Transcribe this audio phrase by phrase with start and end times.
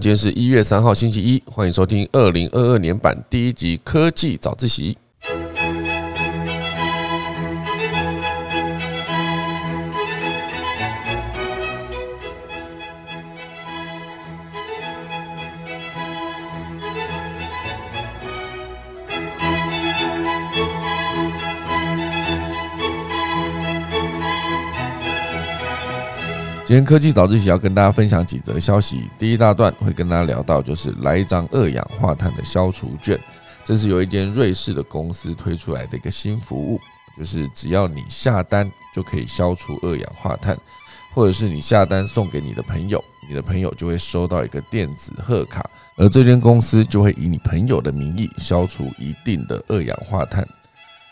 [0.00, 4.96] 今天是一月三号星期一，欢迎收听二零二二年版第一集科技早自习。
[26.70, 29.10] 今天科技早自习要跟大家分享几则消息。
[29.18, 33.18] 第一大段会跟大家聊到，就是来一张二氧化碳的消除券。
[33.64, 36.80] 这是有一间瑞士的公司推出来的一个新服务，
[37.18, 40.56] 就是只要你下单就可以消除二氧化碳，
[41.12, 50.46] 或者是你下单送给你的朋友，你的朋友就会收到一个电子贺卡，而这间公司就会以你朋友的名义消除一定的二氧化碳。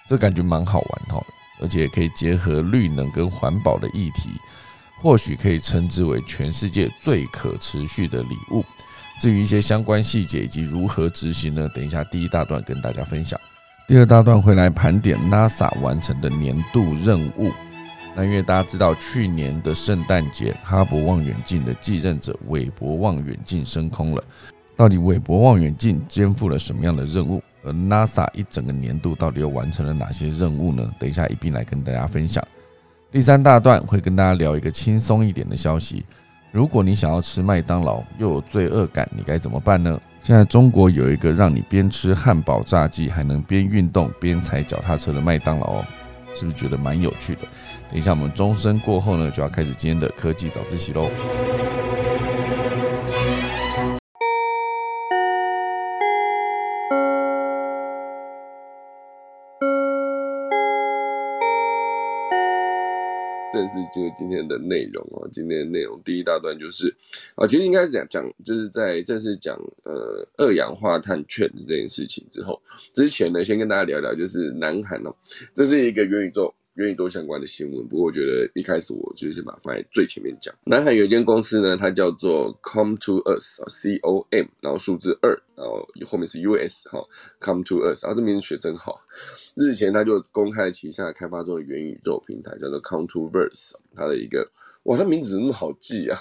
[0.07, 1.27] 这感觉蛮好玩哈，
[1.61, 4.31] 而且可以结合绿能跟环保的议题。
[5.01, 8.65] 或许可以称之为全世界最可持续的礼物。
[9.21, 11.69] 至于一些相关细节以及如何执行呢？
[11.75, 13.39] 等一下第一大段跟大家分享。
[13.89, 17.51] 第二大段会来盘点 NASA 完成的年度任务。
[18.15, 24.23] 那因为大家知道，去年的圣诞节，哈勃望远镜的继任者韦伯望远镜升空了。
[24.77, 27.43] 到底韦伯望远镜肩负了什么样的任务？
[27.65, 30.89] 而 NASA 一整个年度到底又完成了哪些任务呢？
[30.99, 32.45] 等一下一并来跟大家分享。
[33.11, 36.05] 第三大段会跟大家聊一个轻松一点的消息。
[36.53, 39.99] 如果你想要吃麦当劳又有罪恶感，你该怎么办呢？
[40.21, 45.85] 现在中国有一个让你边吃汉堡炸鸡还能边运动边踩脚踏车的麦当劳哦，
[46.35, 47.43] 是不是觉得蛮有趣的？
[47.89, 51.09] 等一下我们钟声过后呢，就要开始今天的科技早自习喽。
[63.59, 65.29] 正式进入今天的内容哦。
[65.33, 66.95] 今天的内容第一大段就是
[67.35, 72.61] 啊，其实应该是讲讲，就是在正式讲呃二氧化碳券这件事情之后，
[72.93, 75.13] 之前呢，先跟大家聊聊，就是南韩哦，
[75.53, 76.55] 这是一个元宇宙。
[76.79, 80.55] 愿意多相关的新闻，不过我觉得一开始我就先把它放在最前面讲。
[80.65, 87.05] 南海有一间公司呢，它叫做 Come to Us 啊，C O M，然后数字二，然后后面是 U S 哈
[87.41, 89.01] ，Come to Us，啊，这名字取真好。
[89.57, 94.49] 日前他就公开旗下开发中的元宇宙平台叫做 Come to Verse，它的一个
[94.85, 96.17] 哇，它名字怎么那么好记啊？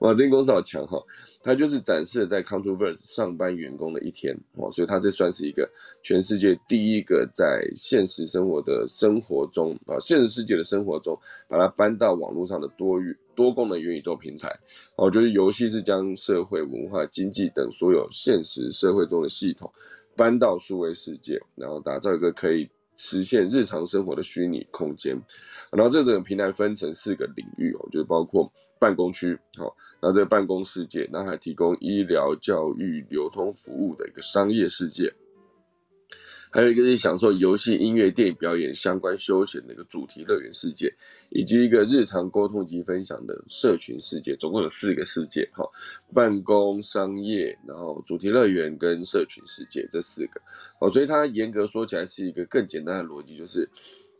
[0.00, 1.02] 哇，这间公司好强哈！
[1.42, 5.68] 它就是展示了在 c o n t r o v e r s e 上班员工的一天哦，所以它这算是一个
[6.02, 11.18] 全世界第一个在现实生活的生活中啊，现实世界的生活中
[11.48, 14.52] 把它搬到网络上的多语多功能元宇宙平台
[14.96, 19.70] 哦，就是游戏是将社会、文化、经济等所有现实社会中的系统
[20.16, 22.68] 搬到数位世界，然后打造一个可以
[22.98, 25.18] 实现日常生活的虚拟空间。
[25.72, 28.52] 然后这整个平台分成四个领域哦，就是包括。
[28.80, 35.12] 办公区，好，那这个办公世界，那还提供医疗、教育、流通服务的一个商业世界，
[36.50, 40.92] 还有一个是享受游戏、音乐、电影表演相关休闲的一个主题乐园世界，
[41.30, 45.64] 以及一个日常沟通及分享的社群世界，总共有四个世界，哈，
[46.14, 50.40] 办公、商业，然后主题乐园跟社群世界这四个，
[50.80, 53.68] 哦，所以它严格说起来是一个更简单的逻辑，就是。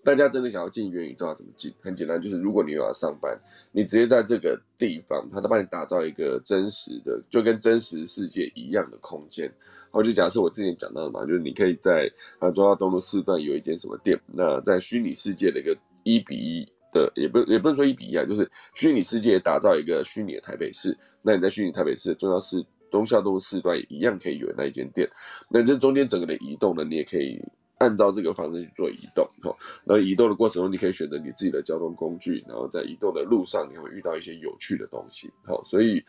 [0.05, 1.75] 大家真的想要进元宇宙，要怎么进？
[1.83, 3.39] 很简单，就是如果你有要上班，
[3.72, 9.53] 你直接在这个地方，他都帮你打造一个真实的，就跟真实世界一样的空间。
[9.91, 25.09] 好，就假设我之前讲到的嘛，就是你可以在啊中央东路四段有一间什么店，那在虚拟世界的一个一比一的，也不也不能说一比一啊，就是虚拟世界打造一个虚拟的台北市，那你在虚拟台北市中央市东校东路四段一样可以有那一间店，
[25.50, 27.41] 那这中间整个的移动呢，你也可以。
[27.81, 36.04] 按照这个方式去做移动，哈，然后移动的过程中，你可以选择你自己的交通工具，然后在移动的路上，你会遇到一些有趣的东西，好，所以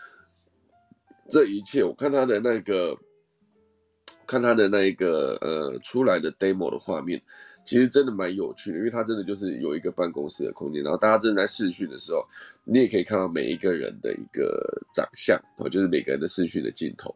[1.29, 2.97] 这一切，我看他的那个，
[4.29, 7.19] 看他的那一个呃出来的 demo 的画面，
[7.65, 12.23] 其实真的蛮有趣的，因为他真的就是有一个办公室的空间，然后大家正在视讯的时候，
[12.63, 17.15] 你也可以看到每一个人的一个长相，哦，就是每个人的视讯的镜头。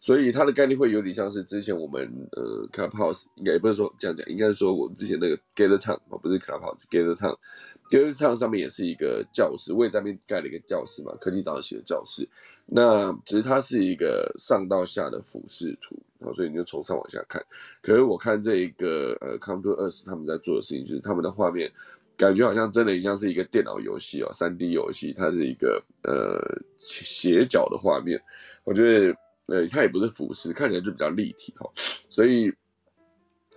[0.00, 12.28] 所以它的概念会有点像是之前我们呃 Clubhouse，应该也不是说这样讲，应该是说我们之前那个 Gather Town 哦，不是 Clubhouse，Gather Town，Gather Town 上面也是一个教室，我也在那边盖了一个教室嘛，科技早写的教室。
[12.66, 17.44] 那其实它是一个上到下的俯视图，然后所以你就从上往下看。
[17.82, 21.70] 可是我看这一个呃 Come to Us 他们在做的事情，就是他们的画面
[22.16, 26.40] 感觉好像真的像是一个电脑游戏哦，三 D 游戏，它是一个呃
[26.78, 28.20] 斜角的画面，
[28.64, 29.16] 我觉得。
[29.46, 31.70] 呃，它也不是俯视，看起来就比较立体哈，
[32.08, 32.50] 所以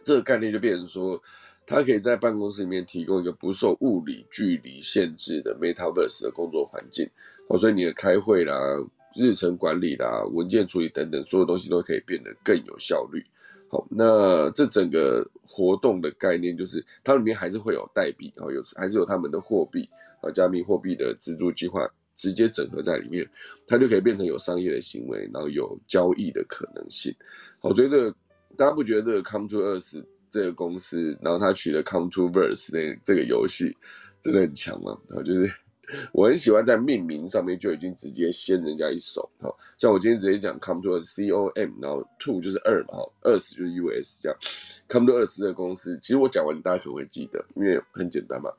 [0.04, 1.18] 这个概念就变成说，
[1.66, 7.10] 它可以在办公室里面提供一个不受物理距离限制的 Metaverse 的工作环境
[7.48, 8.54] 哦，所以你的开会啦，
[9.18, 13.26] 日程管理啦、文件处理等等，所有东西都可以变得更有效率。
[13.68, 19.90] 好，那这整个活动的概念就是，它里面还是会有代币，然后有还是有他们的货币
[20.22, 21.86] 啊，加密货币的资助计划
[22.16, 23.28] 直接整合在里面，
[23.66, 27.14] 它就可以变成有商业的行为，然后有交易的可能性。
[27.60, 28.16] 好，所以这个
[28.56, 33.76] 大家不觉得这个 Come to Earth 这个公司，然后他取了 Come to Verse 那这个游戏
[34.22, 34.98] 真的很强吗？
[35.10, 35.52] 然后就是。
[36.12, 44.38] 我很喜欢在命名上面就已经直接先人家一手，好，像我今天直接讲 come to C O M，然后 two 就是二嘛，哈，二十就是 U S 这样
[44.88, 48.52] ，come to 二十这个公司，其实我讲完大家可能会记得，因为很简单嘛。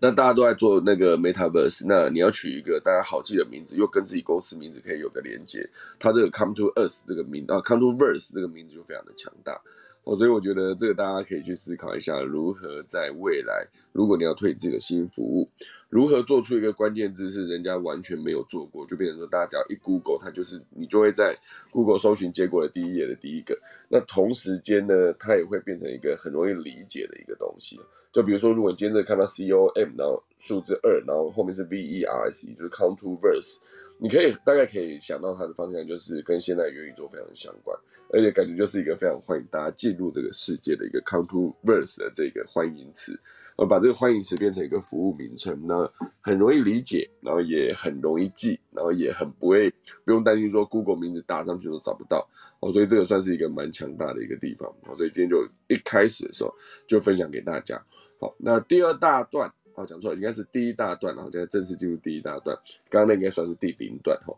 [0.00, 5.70] 那大家都在做那个 Metaverse，那你要取一个大家好记的名字，又跟自己公司名字可以有个连接，
[6.00, 9.62] 它这个 come to us 这个名啊，come to Verse 这个名字就非常的强大。
[10.04, 15.48] 哦，所以我觉得这个大家可以去思考一下，如何在未来，如果你要推自己的新服务，
[15.88, 21.36] 如何做出一个关键字是人家完全没有做过，就变成说大家只要一 Google，它就是你就会在
[21.70, 23.56] Google 搜寻结果的第一页的第一个。
[23.88, 27.80] 那同时间呢，它也会变成一个很容易理解的一个东西。
[28.12, 33.56] 就比如说，如果你今天看到 C O M，然后数字二，然后后面是 V E R S E，就是 Count to Verse，
[33.98, 37.76] 你可以大概可以想到它的方向就是跟现在元宇宙非常相关。
[38.14, 43.18] 而且感觉就是一个非常欢迎大家进入这个世界的一个 Count to verse 的这个欢迎词，
[43.56, 49.70] 而把这个欢迎词变成一个服务名称，那很容易理解，然后也很容易记，然后也很不会
[50.04, 52.28] 不用担心说 Google 名字打上去都找不到
[52.60, 56.54] 哦，所以这个算是一个蛮强大的一个地方哦，所以今天就一开始的时候
[56.86, 57.82] 就分享给大家。
[58.22, 62.56] 好，那第二大段哦，讲错了，应该是第一大段，然后现在正式进入第一大段，
[62.88, 64.32] 刚刚那应该算是第零段哈。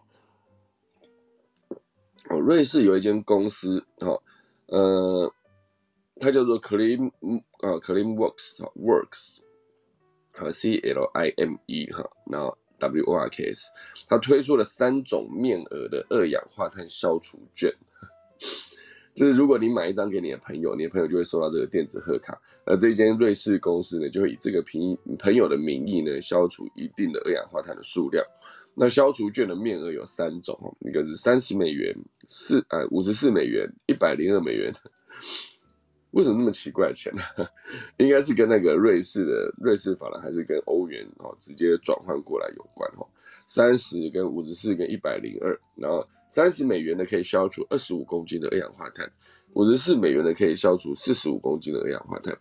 [2.30, 4.18] 哦，瑞士有一间公司，哈，
[4.68, 5.30] 呃，
[6.18, 7.08] 它叫做 Clean，
[7.60, 9.40] 啊，Clean Works，哈，Works，
[10.32, 13.70] 和 C L I M E，哈，然后 W O R K S，
[14.08, 17.70] 它推出了三种面额的二氧化碳消除券，
[19.14, 28.24] 就是如果你买一张给你的朋友，你的朋友就会收到这个电子贺卡，而这间瑞士公司呢，就会以这个朋朋友的名义呢，消除一定的二氧化碳的数量。
[28.74, 31.94] 那消除券的面额有三种，一个是三十美元、
[32.26, 34.72] 四呃五十四美元、一百零二美元。
[36.10, 37.22] 为什么那么奇怪的钱呢？
[37.98, 43.06] 应该是跟那个瑞士的瑞士法郎还是跟欧元哦直接转换过来有关哦。
[43.46, 49.08] 三十跟五十四跟一百零二，然后三十美元的可以消除二十五公斤的二氧化碳，
[49.52, 52.36] 五十四美元的可以消除四十五公斤的二氧化碳，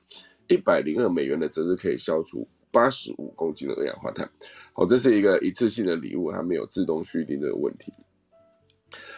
[0.47, 2.47] 一百零二美元的则是可以消除。
[2.71, 4.27] 八十五公斤的二氧化碳，
[4.73, 7.93] 好，这是一个一次性的礼物，它没有自动续订的问题。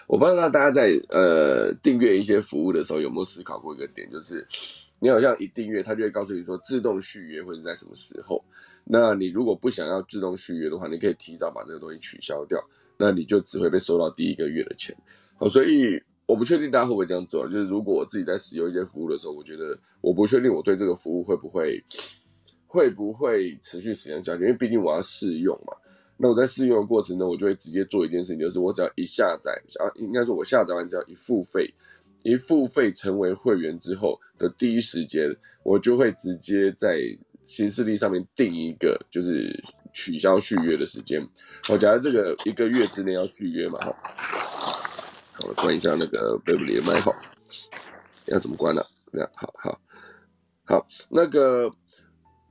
[0.08, 4.46] 我不知道大家在呃订阅一些服务的时候有没有思考过一个点，就是
[5.00, 8.44] 你好像一订阅，它就会告诉你说自动续约会是在什么时候。
[8.84, 12.62] 那你如果不想要自动续约的话，你可以提早把这个东西取消掉，
[12.98, 14.96] 那你就只会被收到第一个月的钱。
[15.38, 21.84] 好，所以我不确定大家会不会这样做，就是如果我自己在使用一些服务的时候，我觉得我不确定我对这个服务会不会。
[22.68, 24.42] 会不会持续使用下去？
[24.42, 25.72] 因为毕竟我要试用嘛。
[26.18, 31.74] 那我在试用的过程中，我就会直接做一件事情，就是我只要一下载，啊，应该说我下载完只要一付费，
[32.24, 35.34] 一付费成为会员之后的第一时间，
[35.64, 36.98] 我就会直接在
[37.44, 39.58] 新势力上面定一个就是
[39.96, 41.26] 取消续约的时间。
[41.64, 43.96] 好，假如这个一个月之内要续约嘛，哈。
[45.34, 47.12] 好，关一下那个贝布里的麦哈，
[48.26, 48.84] 要怎么关呢？
[49.12, 49.82] 这样，好好
[50.66, 51.74] 好，那个。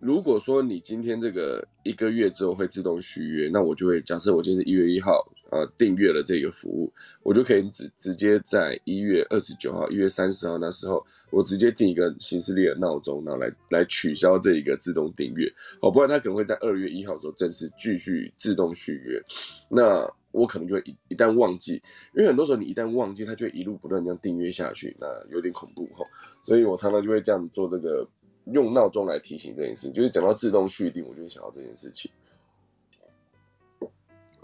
[0.00, 6.92] 如果说你今天这个一个月之后会自动续约，那我就会假设我今天是一月一号呃订阅了这个服务，
[7.22, 15.48] 我就可以直直接在一月二十九号、一月三十号那时候，我直接定一个新势力的闹钟，然后来来取消这一个自动订阅。
[15.80, 19.22] 哦，不然它可能会在二月一号的时候正式继续自动续约，
[19.68, 21.74] 那我可能就会一一旦忘记，
[22.16, 26.04] 因为很多时候你一旦忘记，它就会一路不断这样订阅下去，那有点恐怖哈。
[26.42, 28.04] 所以我常常就会这样做这个。
[28.52, 32.10] 用闹钟来提醒这件事，就是讲到自动续订，我就会想到这件事情。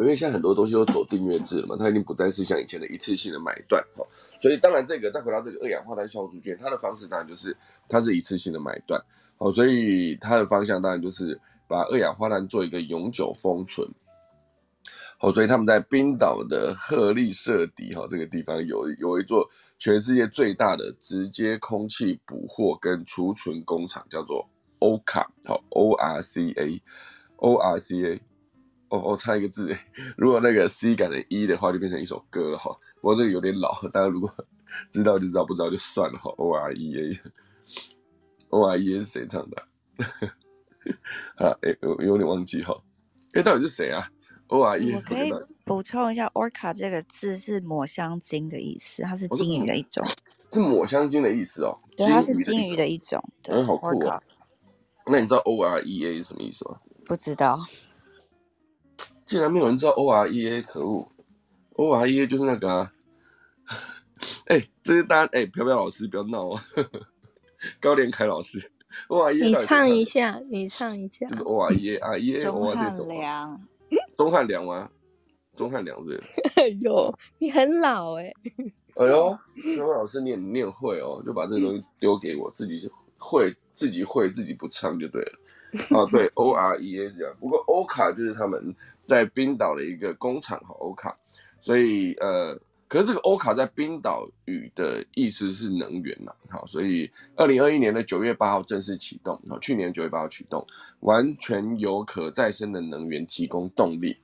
[0.03, 4.05] 因为现在很多东西都走订阅制了嘛，它已经不再是像以前的一次性的买断哈。
[4.41, 7.57] 所以当然这个再回到这个二氧化碳消除券，它的方式当然就是
[7.89, 9.01] 它是一次性的买断，
[9.39, 13.87] 好，所以它的方向当然就是把二氧化碳做一个永久封存。
[15.19, 19.49] 好，所以他们在冰岛的赫利舍迪哈这个地方有有一座。
[19.83, 24.47] 全世界最大的直接空气捕获跟储存工厂叫做
[24.81, 26.83] 欧卡，好 O R C A
[27.37, 28.21] O R C A，
[28.91, 29.75] 哦哦差一个字
[30.17, 32.71] 如果那个 C 改成 E 的话，就变成一首歌了哈。
[33.01, 34.31] 不过这个有点老，大家如果
[34.91, 36.31] 知道就知道，不知道就算了哈。
[36.37, 37.21] O R E A
[38.51, 39.63] O R E A 是谁唱的？
[41.37, 42.77] 啊， 哎，有有点忘记哈。
[43.33, 44.07] 哎，到底是谁啊
[44.49, 45.31] ？O R E 我 S 可以
[45.65, 50.05] 补充一下，orca 这个字是抹香鲸的意思，它是鲸鱼的一种，
[50.53, 51.79] 是抹香鲸的意思哦。
[51.97, 53.23] 对，它是鲸鱼的一种。
[53.49, 54.21] 嗯，好酷哦。
[55.07, 56.77] 那你知道 O R E A 是什么意思吗？
[57.07, 57.59] 不知道。
[59.31, 61.07] 竟然没有人知道 O R E A，可恶
[61.77, 62.93] ！O R E A 就是那个啊。
[64.47, 66.65] 哎，这是大家哎，飘飘老师不要闹啊！
[67.79, 68.73] 高连凯老师
[69.07, 71.29] ，O R E A，你唱一下，你唱一下。
[71.29, 73.05] 就是 O R E A 啊，E A O 啊，这首。
[73.05, 73.69] 钟汉良。
[74.17, 74.91] 钟汉良吗？
[75.55, 76.19] 钟汉良对。
[76.57, 78.33] 哎呦，你很老哎。
[78.97, 85.39] 哎呦，飘飘老师念念会哦，就把这个东西丢给我，自己会，自己会，自己不唱就对了。
[85.91, 87.37] 哦，对，O R E A 是这样。
[87.39, 88.75] 不过欧卡就是他们
[89.05, 91.17] 在冰岛的一个工厂哈，欧卡。
[91.61, 92.59] 所以呃，
[92.89, 100.67] 可是这个欧卡在冰岛语的意思是能源呐，好，所以二零二一年的九月八号正式启动，好，去年九月八号启动，
[101.01, 104.17] 完全由可再生的能源提供动力。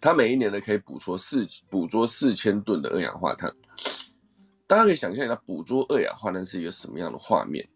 [0.00, 3.52] 它每一年呢可以捕捉四捕捉四千吨的二氧化碳。
[4.66, 7.68] 大家可以想象一下，捕捉二氧化碳是一个什么样的画面？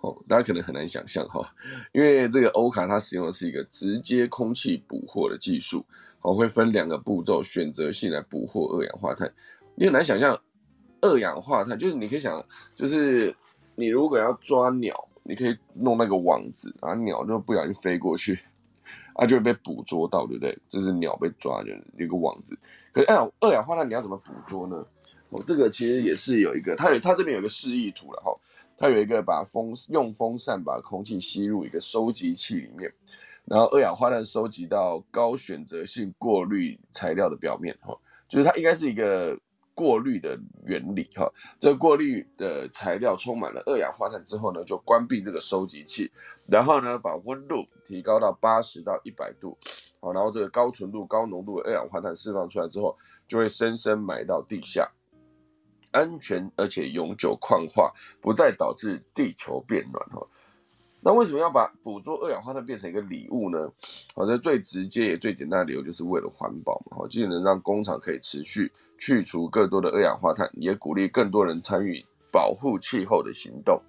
[0.00, 1.48] 哦，大家可能很难想象哈，
[1.92, 5.84] 因为这个欧卡它使用的是一个直接空气捕获的技术。
[6.20, 9.32] 哦，会分两个步骤，选择性来捕获二氧化碳。
[9.76, 10.36] 你很难想象，
[11.00, 13.32] 二氧化碳就是你可以想，就是
[13.76, 18.36] 你如果要抓鸟，你可以弄那个网子，啊鸟就不小心飞过去，
[19.14, 20.58] 啊，就会被捕捉到，对不对？
[20.68, 22.58] 这是鸟被抓的一个网子。
[22.92, 24.84] 可是，哎，二氧化碳你要怎么捕捉呢？
[25.30, 28.32] 哦，这个其实也是有一个，它有它这边有个示意图了哈，
[28.78, 32.90] 它有一个把风用风扇把空气吸入一个收集器里面。
[33.44, 39.40] 然后二氧化碳收集到高选择性过滤材料的表面，哈，就是它应该是一个
[39.74, 41.26] 过滤的原理，哈。
[41.58, 46.12] 这个过滤的材料充满了二氧化碳之后呢，就关闭这个收集器，
[46.46, 49.56] 然后呢，把温度提高到八十到一百度，
[49.98, 52.94] 好，然后这个高纯度、高浓度的二氧化碳释放出来之后，
[53.26, 54.86] 就会深深埋到地下，
[55.92, 60.26] 安全而且永久矿化，不再导致地球变暖，哈。
[61.00, 63.70] 那为什么要把捕捉二氧化碳变成一个礼物呢？
[64.14, 66.96] 好，这最直接也最简单的理由就是为了环保嘛。
[66.96, 73.80] 好，既能让工厂可以持续去除更多的二氧化碳，也鼓励更多人参与保护气候的行动。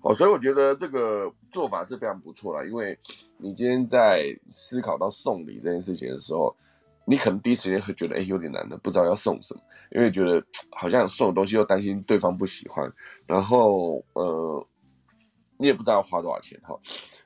[0.00, 2.62] 好，所以我觉得这个做法是非常不错啦。
[2.64, 2.96] 因为
[3.38, 6.54] 你今天在思考到送礼这件事情的时候，
[7.08, 9.60] 你可能第一时间会觉得，哎，有点难的，不知道要送什么，
[9.92, 12.92] 因为觉得好像送的东西又担心对方不喜欢，
[13.26, 14.66] 然后呃。
[15.60, 16.78] 你也不知道要花多少钱哈，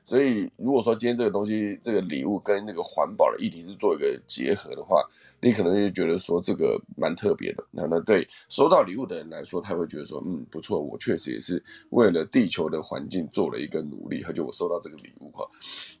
[0.07, 5.07] 所以如果说今天这个东西这个礼物跟那个环保的议题是做一个结合的话，
[5.39, 7.63] 你可能就觉得说这个蛮特别的。
[7.69, 15.47] 那那对收到礼物的人来说，他会觉得说，嗯，不错，我确实也是为了地球的环境做了一个努力，而且我收到这个礼物哈，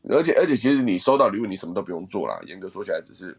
[0.09, 3.37] 而且而且其实你收到礼物，你什么都不用做啦，严格说起来只是。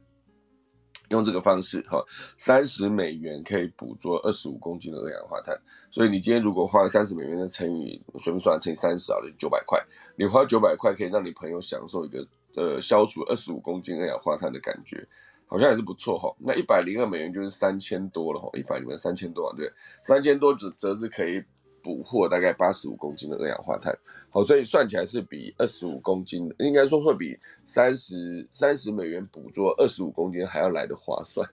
[1.10, 2.02] 用这个方式哈，
[2.36, 5.54] 三十美元可以捕捉二十五公斤的二氧化碳。
[5.90, 9.78] 所以你今天如果花三十美元的乘以随便算乘以三十啊，就九百块。
[10.16, 15.06] 你花九百块可以让你朋友享受一个呃消除二十五公斤二氧化碳的感觉，
[15.46, 16.34] 好像也是不错哈。
[16.38, 19.70] 那一百零二美元就是三千多了哈，一百里面三千多啊，对，
[20.02, 21.42] 三千多则则是可以。
[21.84, 23.96] 捕获大概八十五公斤的二氧化碳，
[24.30, 31.46] 好，所以算起来是比二十五公斤，应该说会比三十三十美元捕捉二十五公斤还要来的划算。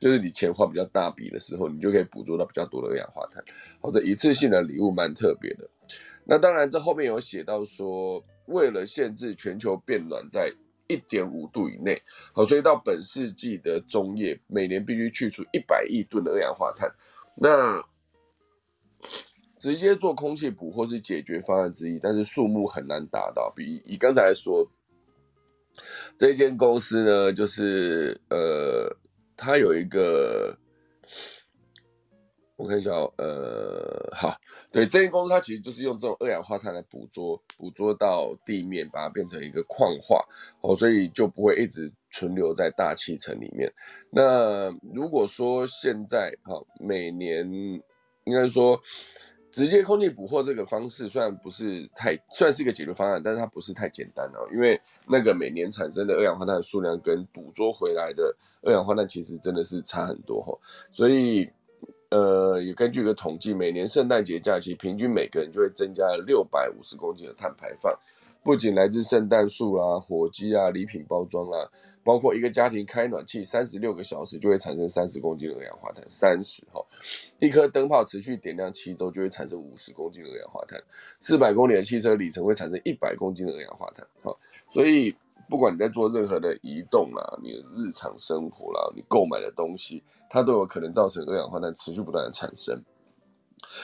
[0.00, 3.40] 就是你钱花比较大笔的时候，你就可以捕捉到比较多的二氧化碳。
[3.80, 5.70] 好，这一次性的礼物蛮特别的。
[6.24, 10.52] 那当然，这后面有写到说，为了限制全球变暖在
[10.88, 12.02] 一点五度以内，
[12.34, 16.92] 好，所以到本世纪的中叶，每年必须去除一百亿吨的二氧化碳。
[17.36, 17.80] 那
[19.60, 23.52] 直接做空气捕获是解决方案之一，但是数目很难达到。
[23.54, 24.66] 比以刚才来说，
[26.16, 28.90] 这间公司呢，就是呃，
[29.36, 30.56] 它有一个，
[32.56, 34.34] 我看一下哦，呃，好，
[34.72, 40.24] 对，这间公司它其实就是用这种二氧化碳来捕捉，捕捉到地面，把它变成一个矿化
[40.62, 43.70] 哦，所以就不会一直存留在大气层里面。
[44.10, 47.46] 那如果说现在哈，每年
[48.24, 48.80] 应该说。
[49.50, 60.56] 直接空气捕获这个方式虽然不是太，虽然是一个解决方案，但是它不是太简单哦，因为那个每年产生的二氧化碳数量跟捕捉回来的二氧化碳其实真的是差很多哈，
[60.90, 61.50] 所以
[62.10, 67.92] 呃也根据一个统计，每年圣诞节假期平均每个人就会增加六百五十公斤的碳排放，
[68.44, 71.70] 不仅来自圣诞树啦、火鸡啊、礼品包装啦。
[72.02, 76.84] 包括一个家庭开暖气三十六个小时就会产生三十公斤的二氧化碳，三十哈，
[77.38, 80.82] 一颗灯泡持续点亮七周就会产生五十公斤的二氧化碳，
[81.20, 84.36] 四百公里的汽车里程会产生一百公斤的二氧化碳，哈，
[84.70, 85.14] 所以
[85.48, 92.80] 不管你在做任何的移动啦，你的日常生活啦，你购买的东西，它都有可能造成二氧化碳持续不断的产生。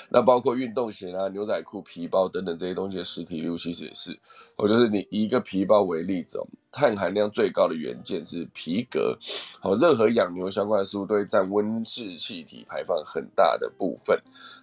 [0.09, 4.19] 那包括运动鞋啊、牛仔裤、皮包等等这些东西的实体物，其实也是。
[4.57, 6.41] 我就是你一个皮包为例子，
[6.73, 9.17] 碳含量最高的元件是皮革。
[9.61, 14.19] 好，任何养牛相关的事物都会占温室气体排放很大的部分。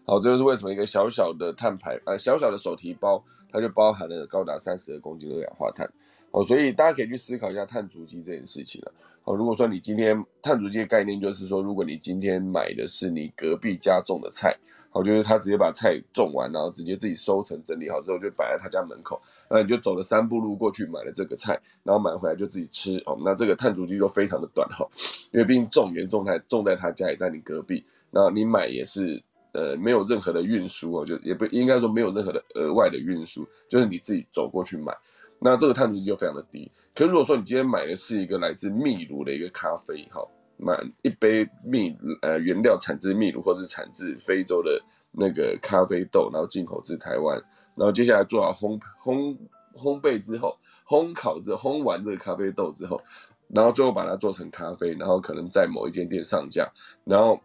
[0.06, 5.90] 好，这就是为什么一个小小的碳排呃小小的手提包，它就包含了高达三十二公斤的二氧化碳。
[6.32, 8.92] 哦，所以大家可以去思考一下碳足迹这件事情了。
[9.26, 14.58] 哦，如果说你今天碳足迹的概念就是说，如果你今天买的是你隔壁家种的菜。
[14.94, 19.20] 我觉得他直接把菜种完，然后直接自己收成整理好之后，就摆在他家门口。
[19.50, 23.18] 那你就走了三步路过去买了这个菜，然后买回来就自己吃哦。
[23.26, 24.88] 那这个碳足迹就非常的短哈，
[25.32, 29.22] 因为毕竟种园种在种在他家也在你隔壁，然后你买也是
[29.54, 34.96] 呃没有任何的运输哦，就也不应该说没有任何的额外的运输，就是你自己走过去买，
[35.40, 36.72] 那这个碳足迹就非常的低。
[36.94, 40.22] 可如果说你今天买的是一个来自秘鲁的一个咖啡哈。
[40.64, 47.36] 买一杯秘呃原料产自秘鲁或是产自非洲的那个咖啡豆，然后进口至台湾，
[47.76, 49.38] 然后接下来做好烘烘
[49.76, 53.02] 烘焙之后，烘烤之后烘完这个咖啡豆之后，
[53.50, 56.68] 然后最后把它做成咖啡，然后可能在某一间店上架，
[57.04, 57.40] 然后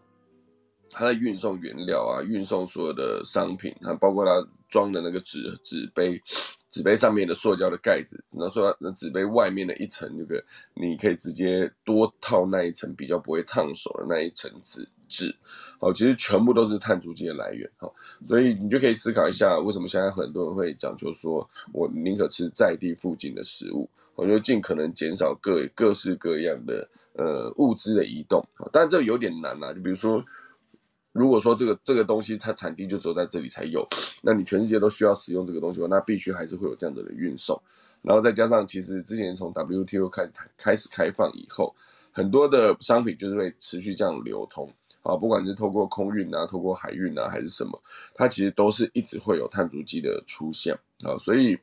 [0.91, 6.23] 它在运送原料啊，运送所有的商品，啊包括它装的那个纸纸杯。
[6.71, 10.43] 纸杯上面的塑胶的盖子，只能说那纸杯外面的一层那个，
[10.75, 15.35] 你可以直接多套那一层比较不会烫手的那一层纸质，
[15.81, 17.95] 好，其实全部都是碳足迹的来源，好，
[18.25, 30.23] 所以你就可以思考一下，为什么现在很多人会讲究说，我宁可吃在地附近的食物，我就尽可能减少各各式各样的呃物资的移动，但这有点难啊，就比如说。
[31.19, 33.87] 如果说这个这个东西它产地就只有在这里才有，
[34.23, 37.61] 那你全世界都需要使用这个东西，那必须还是会有这样子的运送。
[38.01, 41.75] 然后再加上，其实之前从 WTO 开开始开放以后，
[42.13, 44.73] 很多的商品就是会持续这样流通
[45.03, 47.83] 啊，不管是透过空运啊，透过海运啊，还是什么，
[48.15, 51.59] 它其实都是一直会有碳足迹的出现啊，所以。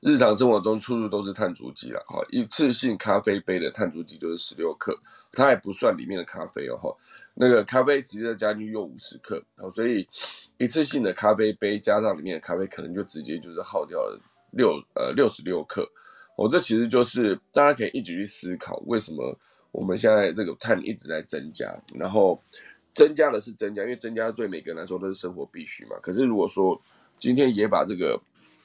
[0.00, 4.96] 日常生活中处处都是碳足迹了，哈，一次性咖啡杯的碳足迹就是十六克，
[5.32, 6.96] 它还不算里面的咖啡哦，哈，
[7.34, 9.42] 那个咖啡直接加进去用五十克，
[9.74, 10.06] 所以
[10.58, 14.18] 一次性的咖啡杯加上里面的咖啡，可能就直接就是耗掉了
[14.52, 15.86] 六呃六十六克，
[16.36, 19.36] 哦，这其实就是大家可以一起去思考，为什么
[19.72, 22.40] 我们现在这个碳一直在增加，然后
[22.94, 26.80] 增加的是增加，因为增加对每个人来说都是生活必须嘛，可是如果说
[27.18, 28.18] 今天也把这个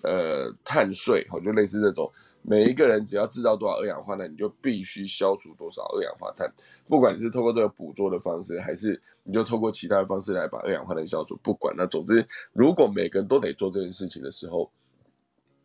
[0.06, 2.12] 呃，碳税哈，就类似这种，
[2.44, 6.48] 每一个人只要制造多少二氧化碳，你就必须消除多少二氧化碳。
[6.88, 14.70] 不管你是透过这个捕捉的方式，还是你就透过其他的方式来把二氧化碳消除，不管那总之，如果每个人都得做这件事情的时候，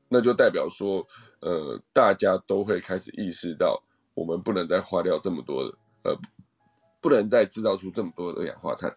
[0.09, 1.07] 那就代表说，
[1.41, 3.83] 呃，大家都会开始意识到，
[4.15, 5.75] 我们不能再花掉这么多的，
[6.05, 6.19] 呃，
[7.03, 8.91] 不能再制造出这么多的二氧化碳。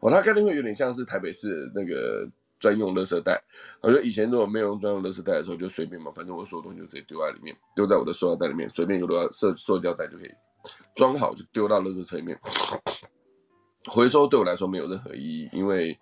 [0.00, 2.26] 哦，它概念会有点像是台北市那个。
[2.62, 3.42] 专用垃圾袋，
[3.80, 10.30] 我觉得以前如果没有用专用垃圾袋的时候，就随便嘛，反正我所有东西就直接丢在里面，丢在我的塑料袋里面，随便有多塑塑胶袋就可以
[10.94, 12.38] 装好，就丢到垃圾车里面。
[13.90, 15.98] 回收对我来说没有任何意义，因为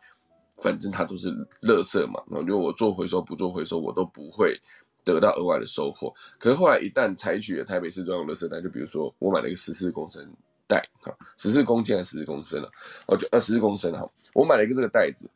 [0.58, 1.30] 反正它都是
[1.62, 2.22] 垃圾嘛。
[2.28, 4.54] 然后就我做回收不做回收，我都不会
[5.02, 6.12] 得到额外的收获。
[6.38, 10.30] 可是后来一旦采取了台北市专用垃圾袋，就比如说我买了一个十四公升
[10.68, 12.70] 袋，哈，十四公斤还是十四公升了？
[13.06, 15.26] 哦，就呃十四公升哈，我买了一个这个袋子。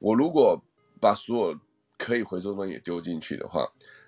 [0.00, 0.60] 我如果
[1.00, 1.58] 把所有
[1.96, 3.64] 可以回收东西也丢进去的话，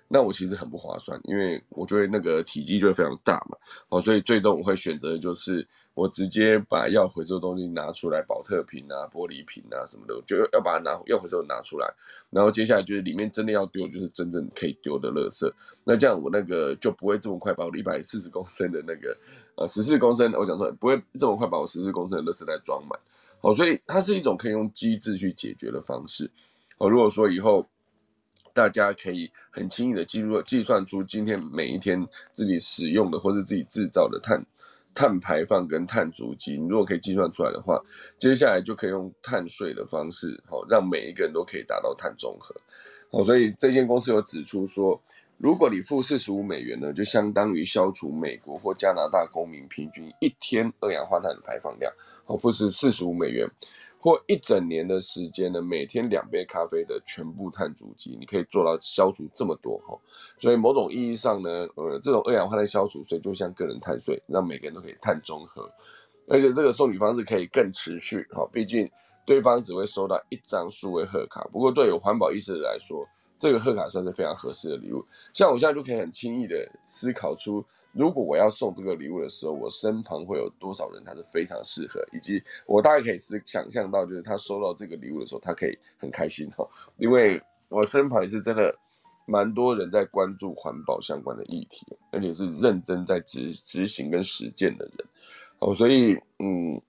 [0.09, 3.57] 那我其实很不划算，因为我觉得那个体积就会非常大嘛。
[3.89, 11.91] 哦，所以最终我会选择就是我直接把要回收的东西拿出来，保特瓶啊、玻璃瓶啊什么的，就要把它拿要回收拿出来。
[12.29, 15.51] 然后接下来就是里面真的要丢，就是真正可以丢的垃圾。
[15.83, 19.17] 那这样我那个就不会这么快把我一百四十公升的那个
[19.55, 22.99] 呃十四公升，我讲说不会这么快把我十四公升的垃圾袋装满。
[23.43, 26.31] 哦，所以它是一种可以用机制去解决的方式。
[26.77, 27.67] 哦，如果说以后
[28.53, 34.41] 大家可以很轻易的计入计算出今天每一天自己使用的或者自己制造的碳
[34.95, 37.77] 碳排放跟碳足迹，如果可以计算出来的话，
[38.17, 42.55] 接下来就可以用碳税的方式，好让每一个人都可以达到碳中和。
[43.09, 44.99] 哦，所以这间公司有指出说。
[45.37, 51.91] 如果你付四十五美元呢，就相当于消除美国或加拿大公民平均一天二氧化碳的排放量。
[52.23, 53.45] 好，付是四十五美元，
[53.99, 59.99] 或一整年的时间呢，每天两杯咖啡的全部碳足迹，你可以做到消除这么多哈。
[60.39, 65.69] 所以某种意义上呢，呃，这种二氧化碳消除税就像个人碳税，让每个人都可以碳中和，
[66.29, 68.47] 而且这个送礼方式可以更持续哈。
[68.53, 68.89] 毕竟
[69.25, 73.05] 对方只会收到一张数位贺卡，不过对有环保意识的来说。
[73.37, 75.03] 这个贺卡算是非常合适的礼物。
[75.33, 86.67] 像我现在就可以很轻易的思考出，如果我要送这个礼物的时候，我身旁会有多少人他是非常适合，以及我大概可以思想象到，就是他收到这个礼物的时候，他可以很开心哈，
[86.97, 88.73] 因为我身旁也是真的
[89.25, 95.07] 蛮多人在关注环保相关的议题，而且是认真在执执行跟实践的人，
[95.59, 96.81] 哦，所以嗯。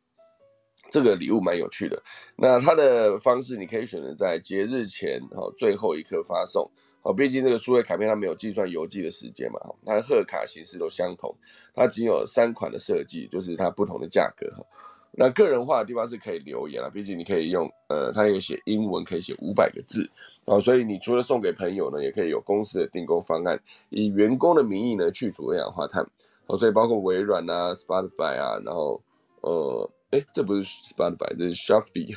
[0.95, 2.01] 这个礼物蛮有趣的，
[2.37, 6.71] 那它的方式你可以选择在节日前哈最后一刻发送，
[7.03, 11.35] 好，毕竟这个数位卡片它没有计算邮寄的时间嘛，它的贺卡形式都相同，
[11.75, 14.65] 它仅有三款的设计，就是它不同的价格哈。
[15.11, 20.09] 那个人化的地方是可以留言啊，毕竟你可以用呃，它有写英文，可以写五百个字，
[20.45, 26.07] 啊，所以你除了送给朋友呢，也可以有公司的订购方案，以员工的名义呢去除二氧化碳，
[26.47, 29.03] 哦，所以包括微软啊、Spotify 啊，然后
[29.41, 29.91] 呃。
[30.15, 32.17] 哎，这不是 Spotify，这是 Shopee，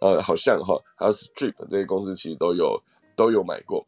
[0.00, 2.82] 呃，好像哈，还有 Strip 这些公司其实都有
[3.14, 3.86] 都有买过，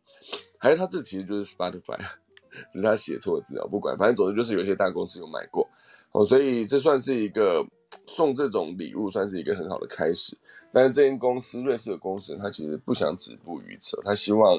[0.59, 1.99] 还有他这其实就是 Spotify，
[2.71, 5.69] 只是他写错字啊，不管，反正总之就是有些大公司有买过，
[6.13, 7.67] 哦，所以这算是一个
[8.07, 10.39] 送这种礼物，算是一个很好的开始。
[10.73, 14.57] 但是这间公司瑞士的公司，他其实不想止步于此，他希望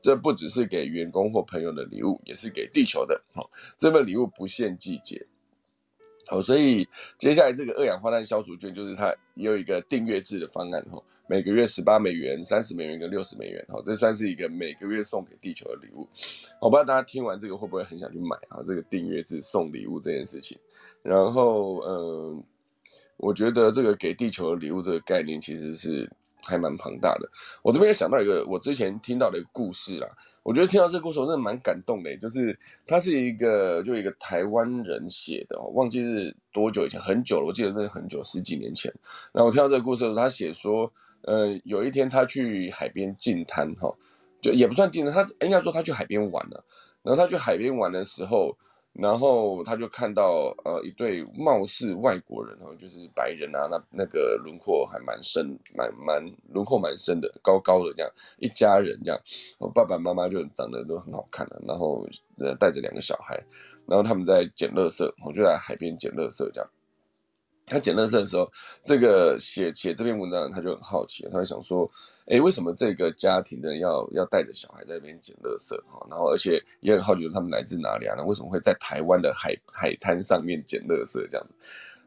[0.00, 3.22] 这不只是给员工或朋友的礼物，也是给地球的。
[3.34, 5.26] 好，这份礼物不限季节。
[6.32, 16.08] 哦，所以接下来这个二氧化碳消除券就是它也有一个订阅制的方案哈，每个月十八美元、三十美元跟六十美元哈，这算是一个每个月送给地球的礼物。
[16.58, 18.62] 我不知道大家听完这个会不会很想去买啊？
[18.64, 20.58] 这个订阅制送礼物这件事情，
[21.02, 22.42] 然后嗯，
[23.18, 26.10] 我觉得这个给地球的礼物这个概念其实是。
[26.42, 27.28] 还蛮庞大的。
[27.62, 30.08] 我这边也想到一个我之前听到的一个故事啦，
[30.42, 32.16] 我觉得听到这个故事我真的蛮感动的。
[32.16, 38.92] 就是他是一个就一个台湾人写的，忘记是多久以前，很久了，我记得是很久，十几年前。
[39.32, 43.94] 然后我听到这个故事，他写说，呃，有一天他去海边进滩，哈，
[44.40, 46.64] 就也不算进滩，他应该说他去海边玩了。
[47.02, 48.56] 然后他去海边玩的时候。
[48.92, 59.18] 然后他就看到呃一对貌似外国人哦，就是白人啊，那那个轮廓还蛮深，蛮蛮轮廓蛮深的，高高的这样一家人这样，
[59.58, 62.06] 我爸爸妈妈就长得都很好看的，然后
[62.38, 63.42] 呃带着两个小孩，
[63.86, 66.70] 然后他们在捡垃圾，我就在海边捡垃圾这样。
[67.72, 68.50] 他捡垃圾的时候，
[68.84, 71.90] 这个写写这篇文章他就很好奇，他就想说。
[72.26, 76.06] 哎，为什么这个家庭的要要带着小孩在那边捡垃圾哈？
[76.08, 78.14] 然后而且也很好奇他们来自哪里啊？
[78.16, 81.54] 那为什么会在台湾的海海滩上面捡垃圾这样子？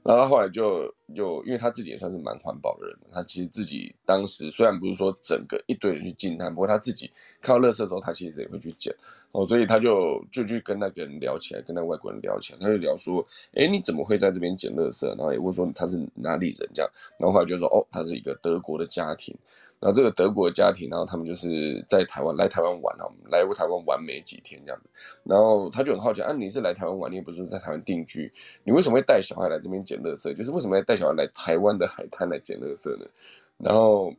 [0.06, 7.10] 然后后来就就因为他自己也算是蛮环保的人，他其实自己当时虽然不是说整个一堆人去进滩，不过他自己
[7.42, 8.96] 看到垃圾的时候，他其实也会去捡
[9.32, 15.08] 哦，所以他就就去跟那个人聊起来，跟那外国人聊起来，他就聊说，哎，你怎么会在这边捡垃圾？
[15.08, 19.36] 然后也问说他是哪里人这样，然后后来就说，哦，他是一个德国的家庭。
[19.86, 24.90] 然后这个德国的家庭，然后他们就是在台湾来台湾玩啊，来过台湾玩没几天这样子。
[25.24, 30.34] 然后他就很好奇啊，你是来台湾玩，你也不是在台湾定居，你为什么会带小孩来这边捡垃圾？
[30.34, 33.06] 就是为什么要带小孩来台湾的海滩来捡垃圾呢？
[33.60, 34.12] 然后，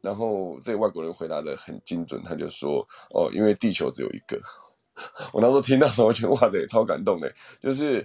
[0.00, 4.36] 然后这个外国人回答的很精准，他就说：哦，因为地球只有一个。
[5.32, 8.04] 我那时候听到时候，我觉得哇塞，超感动的，就是。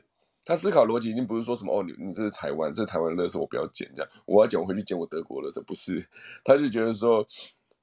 [0.51, 6.05] 他思考逻辑已经不是说什么哦，你你这是台湾，这是台湾的乐色，我不要捡这样，我要捡我回去捡我德国乐色，不是，
[6.43, 7.25] 他就觉得说，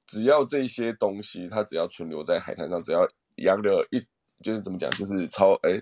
[0.05, 3.99] 只要这些东西，它只要存留在海滩上，只要洋流一，
[4.43, 5.81] 就是怎么讲，就是潮，哎，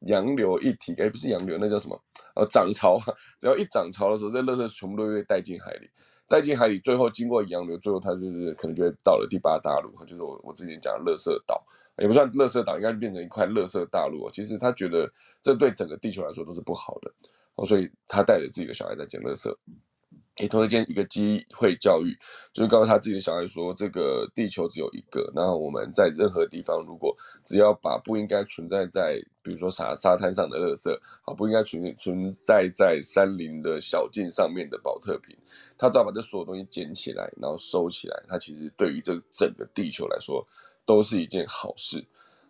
[0.00, 1.98] 洋流一体，哎，不是洋流，那叫什么？
[2.34, 3.00] 呃，涨潮，
[3.40, 5.88] 只要一涨潮的时候，这乐色全部都会带进海里，
[6.28, 11.64] 带进海里，最后经过洋流，最后它就是可能就会到了第八大陆，就是我我之前讲的乐色岛。
[11.98, 14.28] 也不算垃圾岛，应该变成一块垃圾大陆。
[14.30, 17.12] 其实他觉得这对整个地球来说都是不好的，
[17.54, 19.54] 哦，所以他带着自己的小孩在捡垃圾。
[20.38, 22.14] 也同时间一个机会教育，
[22.52, 35.34] 就是告诉他自己的小孩说，这个地球只有一个，然后我们在任何地方，如果只要把不应该存在在，比如说沙沙滩上的垃圾，啊，不应该存存在在山林的小径上面的保特瓶，
[35.78, 40.46] 他只要把这所有东西捡起来，然后收起来，他其实对于这整个地球来说。
[40.86, 42.02] 都是一件好事，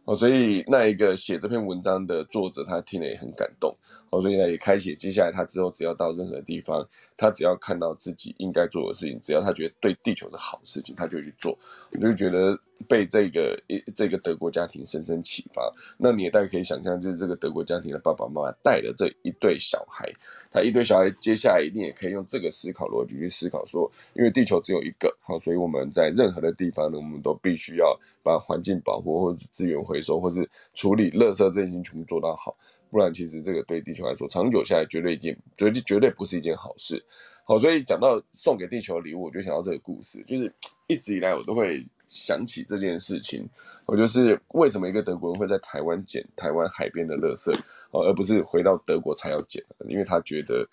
[0.05, 3.75] 哦，所以那一个写这篇文章的作者，他听了也很感动，
[4.11, 6.87] 哦，所以呢也开启接下来他之后只要到任何地方。
[7.19, 11.59] 他只要看到自己应该做的事情，只要他觉得对地球是好事情，他就去做。
[11.93, 12.55] 我就觉得
[12.87, 15.63] 被这个一这个德国家庭深深启发。
[15.97, 20.13] 那你也大概可以想象，就是这个德国家庭的爸爸妈妈带的这一对小孩，
[20.51, 32.55] 他一对小孩接下来一定也可以用这个思考逻辑去思考说，因为地球只有一个，好，所以我们在任何的地方呢，我们都必须要把环境保护或者资源回收或是处理垃圾这些事情全部做到好。
[32.91, 37.03] 不然，其实这个对地球来说，长久下来绝对一件绝对绝对不是一件好事。
[37.45, 40.53] 好，所以讲到送给地球的礼物，我就想到这个故事，就是
[40.87, 43.49] 一直以来我都会想起这件事情，
[43.87, 47.53] 我就是为什么一个德国人会在台湾捡台湾海边的垃圾，
[47.91, 50.67] 哦，而不是回到德国才要捡，因为他觉得。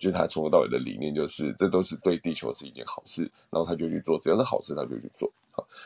[0.00, 5.30] 就是他从头到尾的理念，就是这都是对地球是一件好事，然后他就去做，只要是好事他就去做。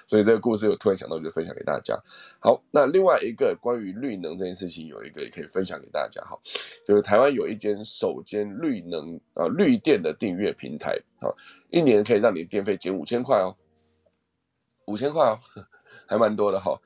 [0.06, 1.98] 所以这个故事我突然想到，就分享给大家。
[2.40, 6.22] 好，那另外一个关于绿能这件事情，有一个也可以分享给大家。
[6.22, 6.38] 哈，
[6.86, 11.36] 就是台湾有一间首间绿能啊绿电的订阅平台，好，
[11.70, 13.56] 一年可以让你电费减五千块哦，
[14.86, 15.38] 五千块哦，
[16.06, 16.80] 还蛮多的哈。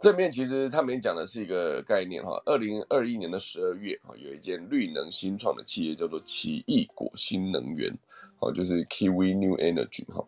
[0.00, 7.96] 正面其实他们讲的是一个概念哈，二零二一年的十二月哈，有一件绿能新创的企业叫做奇异果新能源，
[8.38, 10.26] 好就是 Kiwi New Energy 哈，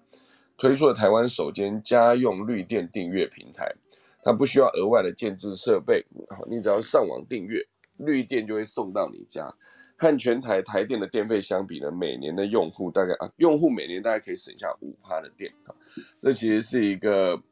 [0.57, 3.75] 推出了台湾首间家用绿电订阅平台，
[4.23, 7.66] 它不需要额外的建置设备，好你只要上网订阅，
[7.97, 9.55] 绿电就会送到你家，
[9.97, 15.75] 和全台台电的电费相比呢，每年的用户大概啊，用户每年大概可以省下五趴的电啊，
[16.21, 17.42] 这其实是一个。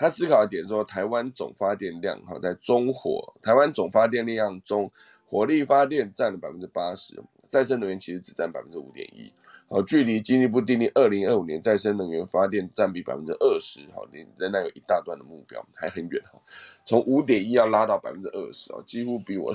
[0.00, 4.88] 他思考的点说，台湾总发电量哈，在中火，台湾总发电量中，
[5.26, 9.32] 火力发电占了百分之八十，再生能源其实只占百分之五点一，
[9.68, 16.40] 好，距离经济部订定二零二五年再生能源发电占比百分之二十，好，仍仍然有一大段的目标，还很远哈，
[16.84, 19.54] 从五点一要拉到百分之二十哦，几乎比我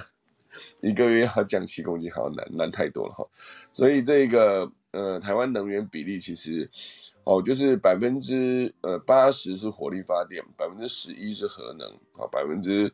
[0.81, 3.27] 一个月要降七公斤还要难难太多了哈，
[3.71, 6.69] 所以这个呃，台湾能源比例其实。
[7.25, 12.91] 哦，就是百分之呃八十是火力发电，百分之十一是核能，好百分之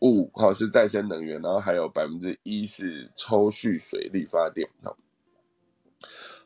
[0.00, 4.96] 五好是再生能源，然后还有百分之一是抽蓄水力发电，好，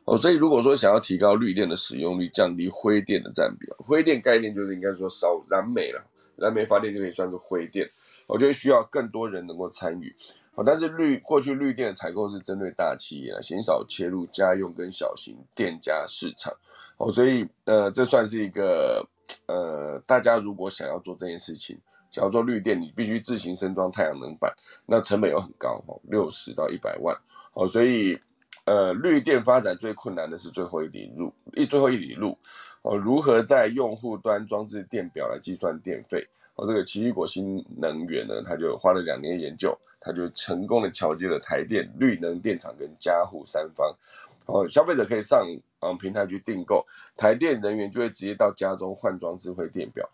[0.05, 6.03] 哦，所以如果说想要提高绿电的使用率，降低灰电的占比，灰电概念就是应该说烧燃煤了，
[6.35, 7.87] 燃煤发电就可以算是灰电，
[8.27, 10.13] 我觉得需要更多人能够参与，
[10.53, 16.53] 好，但是绿过去绿电的采购是针对大企业，鲜少切入家用跟小型店家市场。
[16.97, 19.03] 哦，所以呃，这算是一个
[19.47, 21.75] 呃，大家如果想要做这件事情，
[22.11, 24.53] 想要做绿电，你必须自行升装太阳能板，
[24.85, 27.17] 那成本又很高，哦，六十到一百万，
[27.53, 28.15] 哦，所以
[28.65, 32.37] 呃，绿电发展最困难的是最后一里路，一最后一里路，
[32.81, 36.27] 哦，如何在用户端装置电表来计算电费？
[36.55, 43.95] 哦，这个奇异果新能源呢，他就花了两年研究，他就成功的桥接了台电、绿能电厂跟家户三方，
[44.45, 45.47] 哦，消费者可以上。
[45.85, 46.85] 嗯平台去订购，
[47.17, 50.09] 台电人员就会直接到家中换装智慧电表，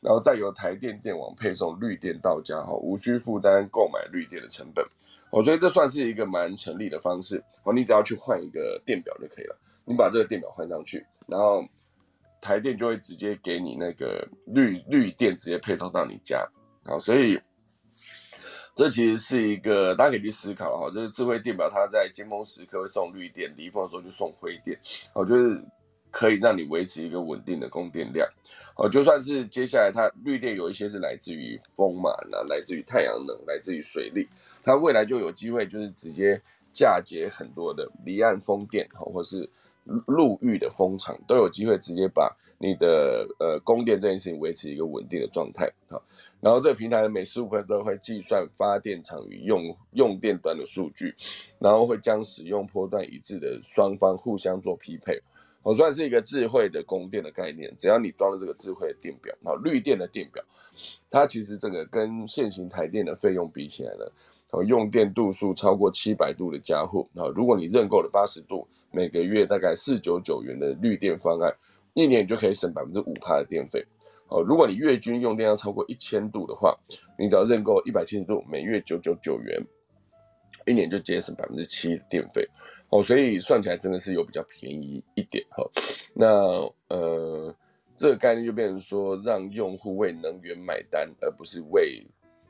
[0.00, 4.86] 然后再由台电电网配送绿电到家，哈，无需负担购买绿电的成本，
[5.30, 11.64] 哦，所以这算是一个蛮成立的方式，哦，你只要去换一个电表就可以了，你把这个电表换上去，然后
[12.40, 16.46] 台电就会直接给你那个绿绿电直接配送到你家，
[16.84, 17.40] 好，所以。
[18.74, 24.78] 这其实是一个大家可以去思考哈，就是智慧电表，它在尖峰时刻会送绿电，离峰的时候就送灰电，
[25.14, 25.60] 哦，就是
[26.10, 28.28] 可以让你维持一个稳定的供电量，
[28.76, 34.28] 哦，就算是接下来它绿电有一些是来自于风嘛，那来自于太阳能，来自于水力，
[34.62, 36.40] 它未来就有机会就是直接
[36.72, 39.48] 嫁接很多的离岸风电，哈，或是
[40.06, 46.02] 陆域的风场，都有机会直接把你的呃供电这件事情维持一个稳定的状态，好。
[46.40, 51.12] 然后这个平台每十五分钟会计算发电厂与用用电端的数据，
[51.58, 55.20] 然后会将使用波段一致的双方互相做匹配。
[55.68, 60.42] 我算是一个智慧的供电的概念，只要你装了这个智慧的电表，啊，绿电的电表，
[61.10, 64.06] 它其实这个跟现行台电的费用比起来呢，
[64.52, 71.54] 哦，用电度数超过七百度的家户，啊，如果你认购了八十度，每个月大概四九九元的绿电方案，
[71.92, 73.84] 一年你就可以省百分之五帕的电费。
[74.28, 76.74] 哦，如果你月均用电量超过一千度的话，
[77.18, 79.62] 你只要认购一百七十度，每月九九九元，
[80.64, 82.48] 一年就节省百分之七的电费。
[82.90, 85.64] 哦，所以算起来真的是有比较便宜一点哈。
[86.14, 86.26] 那
[86.88, 87.54] 呃，
[87.96, 92.04] 这个概念就变成说，让用户为能源买单，而不是为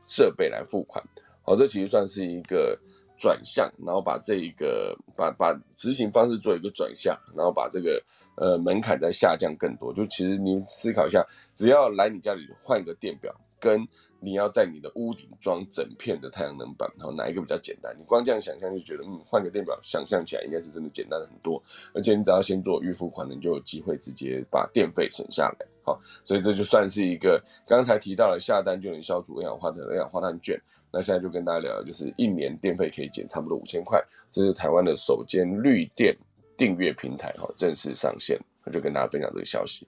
[0.07, 1.03] 设备来付款。
[1.45, 2.79] 哦，这其实算是一个
[3.17, 8.03] 转向，然后把这一个把把执行方式做一个转向，然后把这个。
[8.41, 13.85] 呃，门槛再下降更多，就其实你思考一下，只要来你家里换一个电表，跟
[14.21, 17.95] 你要在你的屋顶装整片的太阳能板，然后哪一个比较简单？
[17.99, 21.63] 你光这样想象就觉得，嗯，换个电表，想象起来应该是真的简单很多。
[21.95, 25.67] 而且你只要先做预付款，你就有机会直接把电费省下来。
[25.85, 30.61] 好，所以这就算是一个刚才提到了下单就能消除二氧化碳二氧化碳券。
[30.91, 36.17] 那现在就跟大家聊，就是一年电费可以减差不多五千块，这是台湾的首间绿电。
[36.57, 39.87] 订阅平台哈正式上线，我就跟大家分享这个消息。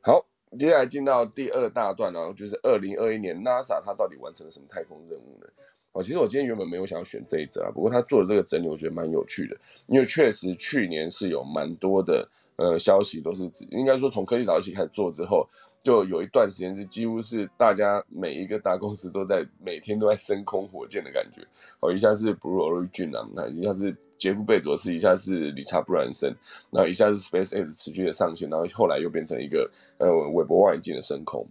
[0.00, 0.24] 好，
[0.58, 5.46] 接下来进到第二大段呢，就是二零二一年 NASA 它到底完成了什么太空任务呢？
[5.92, 15.46] 哦，其实我今天原本没有想要选这一则啊，不过他做的这个整理，我觉得蛮有趣的，因为确实去年是有蛮多的呃消息都是指，应该说从科技早起开始做之后，
[15.82, 21.42] 就有一段时间是几乎是大家每一个大公司都在每天都在升空火箭的感觉。
[21.80, 26.32] 哦，一下是 Blue Origin 啊，那一下是杰夫贝佐斯，一下是理查布兰森，
[26.70, 31.44] 然后一下是 SpaceX 持续的上线，然后后来又变成一个呃韦伯望远镜的升空。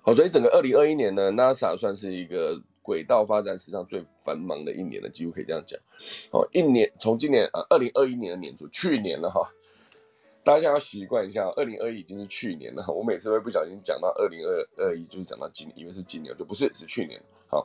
[0.00, 5.78] 好，所以整个二零二一年呢，NASA 算是一个轨道发展史上最繁忙的一年了，几乎可以这样讲。
[6.30, 9.46] 好，一年从今年呃二零二一年的年初，去年了哈。
[10.44, 12.84] 大家要习惯一下，二零二一已经是去年了。
[12.88, 17.20] 我每次会不小心讲到二零二二一，就是讲到今，年，因为是今年，就不是，是去年。
[17.46, 17.64] 好，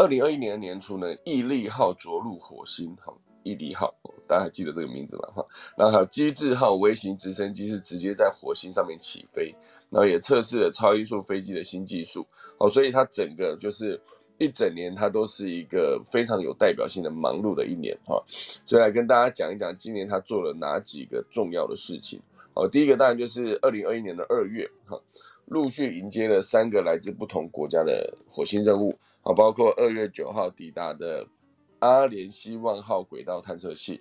[0.00, 3.94] 二零二一年的年初呢，毅力号着陆火星，哈，毅力号，
[4.26, 5.28] 大家还记得这个名字吗？
[5.34, 9.54] 哈，然后还有机智号微型直升机是直接在火星上面起飞，
[9.90, 12.26] 然后也测试了超音速飞机的新技术。
[12.58, 14.00] 好，所以它整个就是。
[14.42, 18.18] 一整年，它都是一个非常有代表性的忙碌的一年哈，
[18.64, 22.18] 所以来跟大家讲一讲今年他做了哪几个重要的事情。
[22.54, 24.98] 好，第一个当然就是二零二一年的二月哈，
[25.44, 31.26] 陆续迎接了三个来自不同国家的火星任务，好，包括二月九号抵达的
[31.78, 34.00] 阿联希望号轨道探测器，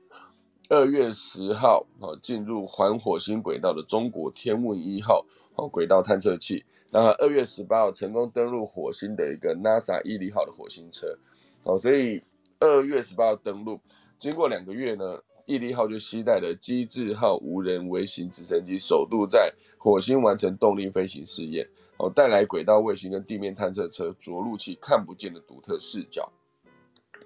[0.70, 6.64] 二月十号啊进入环火星轨道的中国天问一号好轨道探测器。
[6.92, 11.16] 然后二月十八号成功登陆火星的一个 NASA 毅力号的火星车，
[11.62, 12.20] 哦，所以
[12.60, 13.80] 二月十八号登陆，
[14.18, 26.32] 经过两个月呢，毅力号就携带了机智号无人微型直升机，首度在火星完成动力飞行试验，哦，带来轨道卫星跟地面探测车着陆器看不见的独特视角。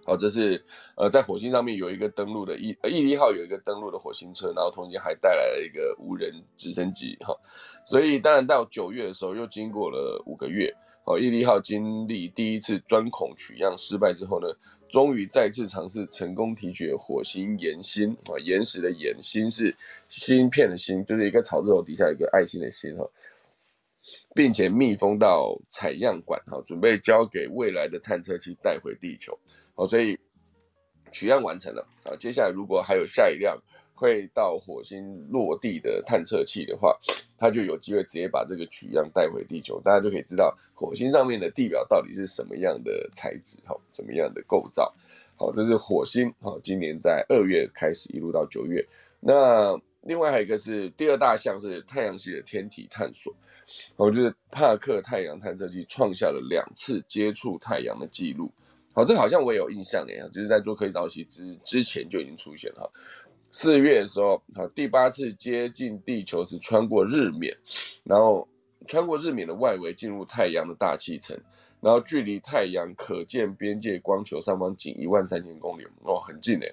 [0.05, 0.61] 好，这是
[0.97, 7.33] 呃，在火星上面有一个登陆的毅毅力号有一个登陆的火星车，然后同时还带来了一个无人直升机哈，
[7.85, 10.73] 所以当然到九月的时候又经过了五个月，
[11.05, 14.47] 哦，毅力号经历第一次钻孔取样失败之后呢，
[14.89, 19.73] 终于再次尝试成功提取火星岩芯啊，岩石的岩芯是
[20.09, 23.09] 芯片的芯，就是一个草字头底下一个爱心的心哈，
[24.35, 29.37] 并且密封到采样管哈，准备交给未来的探测器带回地球。
[29.75, 30.17] 好，所以
[31.11, 32.15] 取样完成了啊。
[32.19, 33.57] 接下来如果还有下一辆
[33.95, 36.97] 会到火星落地的探测器的话，
[37.37, 44.93] 它就有机会直接把这个取样带回地球，大家就可以知道火星上面的地表到底是什么样的材质，好，什么样的构造。
[45.35, 46.33] 好，这是火星。
[46.41, 48.85] 好，今年在二月开始一路到九月。
[49.19, 53.33] 那另外还有一个是第二大项是太阳系的天体探索。
[53.95, 58.51] 我觉得帕克太阳探测器创下了两次接触太阳的记录。
[58.93, 62.91] 好，这好像我也有印象哎，就是在做科技早期之之前就已经出现了。
[63.49, 67.55] 四月的时候，好，第八次接近地球是穿过日冕，
[68.03, 68.47] 然后
[68.87, 71.35] 穿过日冕的外围进入太阳的大气层，
[71.81, 76.71] 然后距离太阳可见边界光球上方仅一万三千公里，哦，很近哎。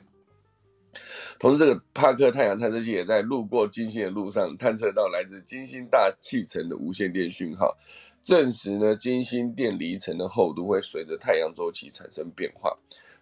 [1.38, 7.76] 同时，这个帕克太阳探测器也在路过金星的路上探测到来自金星大气层的无线电讯号。
[8.22, 12.76] 证实呢，金星电离层的厚度会随着太阳周期产生变化。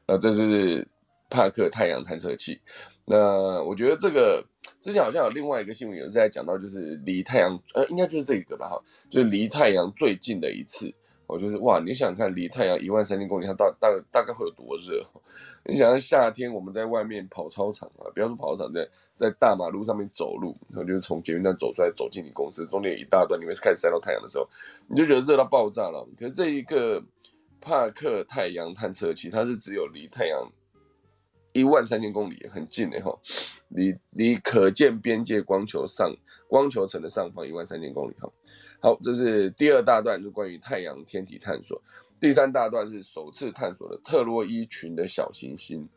[0.07, 0.87] 那这是
[1.31, 2.61] 帕克太阳探测器。
[3.05, 4.45] 那我觉得这个
[4.81, 10.93] 之前好像有另外一个新闻也是在讲到，就是离太阳呃，应该就是这个吧哈，就是离太阳最近的一次。
[11.29, 15.05] 我就是哇，你想看离太阳一万三千公里，它大大大概会有多热？
[15.69, 24.49] 你想想夏天我们在外面跑操场啊，不要说跑操场，在在大马路上面走路，然后就是从捷运站走出来，走进你公司，中间一大段，你会开始晒到太阳的时候，
[24.89, 26.09] 你就觉得热到爆炸了。
[26.19, 27.05] 可是这一个
[27.61, 30.51] 帕克太阳探测器，它是只有离太阳
[31.53, 33.15] 一万三千公里，很近的哈，
[33.69, 36.11] 离离可见边界光球上
[36.49, 38.31] 光球层的上方一万三千公里哈。
[38.81, 41.83] 好，这是第二大段，就关于太阳天体探索。
[42.21, 45.89] 第三大段是首次探索的特洛伊群的小行星，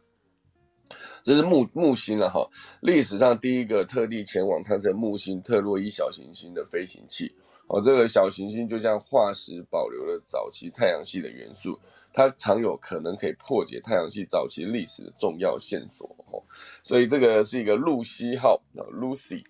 [1.21, 2.47] 这是木木星了哈。
[2.81, 7.31] 历史上第一个特地前往探测木星特洛伊小行星的飞行器。
[7.67, 11.79] 哦，这个小行星就像化石保留了早期太阳系的元素，
[12.11, 16.07] 它常有可能可以破解太阳系早期历史的重要线索。
[16.31, 16.41] 哦，
[16.83, 19.43] 所以这个是一个露西号啊，Lucy。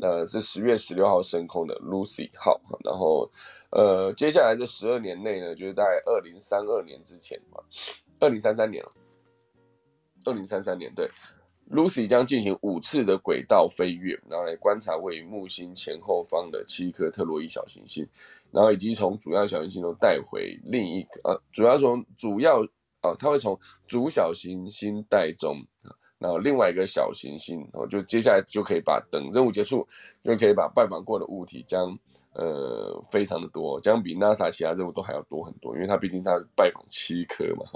[0.00, 3.30] 呃，是十月十六号升空的 Lucy 号，然后，
[3.70, 7.62] 呃，接下来这十二年内呢，就是在二零三二年之前嘛，
[8.18, 8.90] 二零三三年了，
[10.24, 11.08] 二零三三年对
[11.70, 18.08] ，Lucy 将进行五次的轨道飞跃，然后来观察位于木星前后方的七颗特洛伊小行星，
[18.50, 22.60] 然后以及从主要小行星中带回另一个，呃，主要从主要，
[23.02, 25.62] 呃，它会从主小行星带中。
[26.22, 29.86] 然后另外一个小行星，然后就接下来就可以把等任务结束，
[30.22, 31.98] 就可以把拜访过的物体将
[32.34, 37.66] 呃非常的多，将比 NASA 其他任务都还要多很多，因为它毕竟它拜访七颗嘛，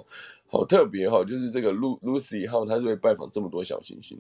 [0.47, 4.19] 好特别哈，就是这个 Lu Lucy 号它就会拜访这么多小行星。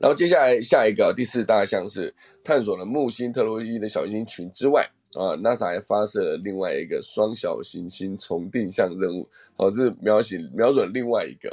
[0.00, 2.12] 然后接下来下一个第四大项是
[2.42, 4.82] 探索了木星、特洛伊的小行星群之外
[5.14, 11.48] 啊，NASA 还发射了另外一个双小行星重定向任务，好，是瞄准瞄准另外一个，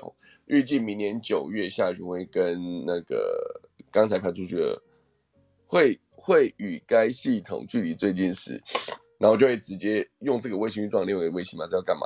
[0.51, 4.81] 预计明年九月下旬会跟那个刚才派出去的
[5.65, 8.61] 会会与该系统距离最近时，
[9.17, 12.05] 然后就会直接用这个卫星去撞另外一个卫星嘛，这要干嘛？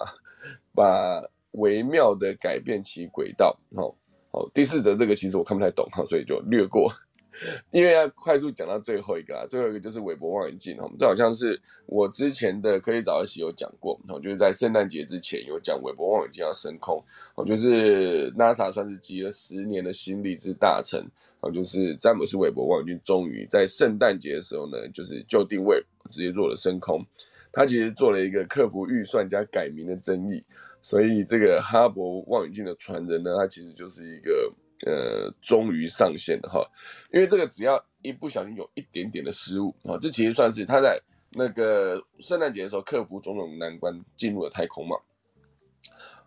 [0.76, 3.96] 把微妙的改变其轨道，好。
[4.30, 6.94] 哦，第四则这个其实我看不太懂哈，所以就略过，
[7.72, 17.04] 因为要快速讲到最后一个啊，最后一个就是韦伯望远镜哈，这好像是我之前的科技早自习有讲过，哦，就是在圣诞节之前有讲韦伯望远镜要升空，
[17.36, 21.04] 哦，就是 NASA 算是集了十年的心力之大成，
[21.42, 27.06] 哦，就是詹姆斯韦伯望远镜终于在圣诞节的时候呢，就是就定位直接做了升空，
[27.52, 30.44] 他其实做了一个克服预算加改名的争议。
[30.82, 34.54] 所以这个哈勃望远镜的传人呢，它其实就是一个
[34.86, 36.60] 呃，终于上线了哈。
[37.12, 41.00] 因为这个只要一不小心有一点点的失误啊，这其实算是他在
[41.32, 44.98] 那个圣诞节的时候克服种种难关进入了太空嘛。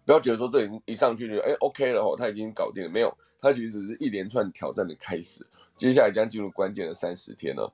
[0.04, 5.46] 不要觉得说这已经一上去就哎 OK 了哈，他已经搞定了，没有，他其实只是一连串挑战的开始，
[5.76, 7.72] 接下来将进入关键的三十天了。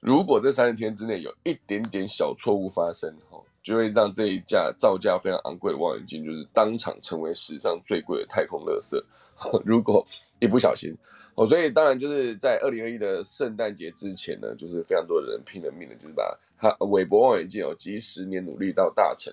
[0.00, 3.42] 如果这三十天之内有一点点小错误发生哈。
[3.68, 8.98] 就会让这一架造价非常昂贵的望远镜，就是当场成为史上最贵的太空垃圾。
[9.62, 10.02] 如果
[10.40, 10.96] 一不小心，
[11.34, 19.30] 哦，所以当然就是在二零二一的圣诞节之前呢，就是非常多的人拼了命的，就是把它韦伯望远镜哦，几十年努力到大成，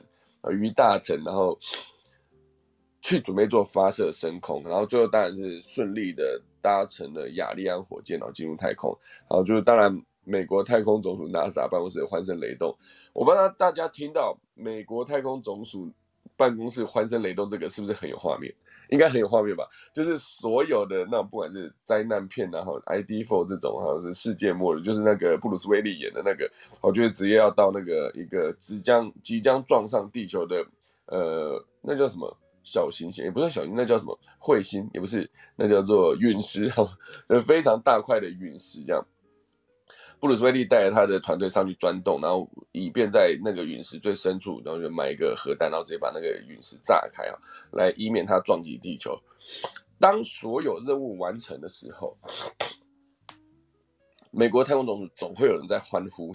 [0.51, 1.57] 于大成，然后
[3.01, 8.93] 去准备做发射升空，然后最后当然是顺利的搭乘了亚利安火箭，然后进入太空。
[9.29, 10.03] 然后，就是当然。
[10.27, 12.75] 美国太空总署 NASA 办公室欢声雷动，
[13.15, 15.89] 我不知道大家听到美国太空总署
[16.35, 18.53] 办公室欢声雷动这个是不是很有画面？
[18.89, 19.63] 应该很有画面吧？
[19.93, 26.51] 就是所有的那种不管是灾难片，然后 ID4 这种哈是世界末日，就是那个布鲁斯威利演的那个，
[26.81, 30.63] 我觉得直接要到那个一个即将即将撞上地球的
[31.05, 33.23] 呃，那叫什么小行星？
[33.23, 34.87] 也不是小星，那叫什么彗星？
[34.93, 36.85] 也不是，那叫做陨石哈，
[37.27, 39.01] 呃， 非常大块的陨石这样。
[40.25, 47.37] 布鲁斯威利带着他的团队上去钻洞，然后以便在那个陨石最深处，然后就埋一个核弹，然后直接把那个陨石炸开啊，
[47.71, 49.15] 来以免它撞击地球。
[49.99, 52.17] 当所有任务完成的时候，
[54.33, 56.33] 美国太空总署总会有人在欢呼。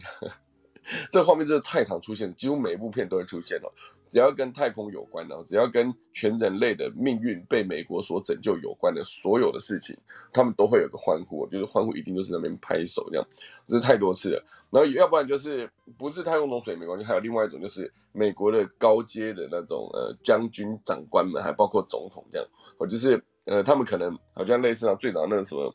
[1.11, 3.73] 这画面真的太常出现了，几乎每一部片都会出现哦。
[4.11, 9.97] 只要跟太空有关的，只要跟全人类的命运被美国所拯救有关的所有的事情，
[10.33, 11.39] 他们都会有个欢呼。
[11.39, 13.27] 我觉得欢呼一定就是那边拍手这样，
[13.67, 14.45] 这是太多次了。
[14.71, 23.23] 然后要不然就是不是太空总署也没关系，还有另外一种就是美国的高阶的那种呃将军长官们，还包括总统这样，或就是。
[23.47, 25.75] 呃，他们可能好像类似啊，最早那个什么，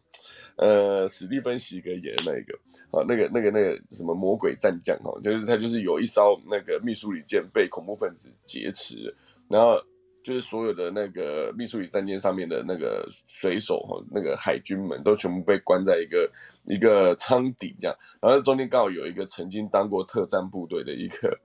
[0.57, 2.57] 呃，史蒂芬席格演的那一个，
[2.91, 9.13] 啊，那个那个那个什么魔鬼战将哈，就是他就是有一艘那个密苏里舰被恐怖分子劫持，
[9.49, 9.75] 然后
[10.23, 16.31] 就是所有的那个密苏里战舰上面的那个水手哈，那个海军们都全部被关在一个
[16.65, 21.37] 一个舱底这样，然后中间刚好有一个曾经当过特战部队的一个。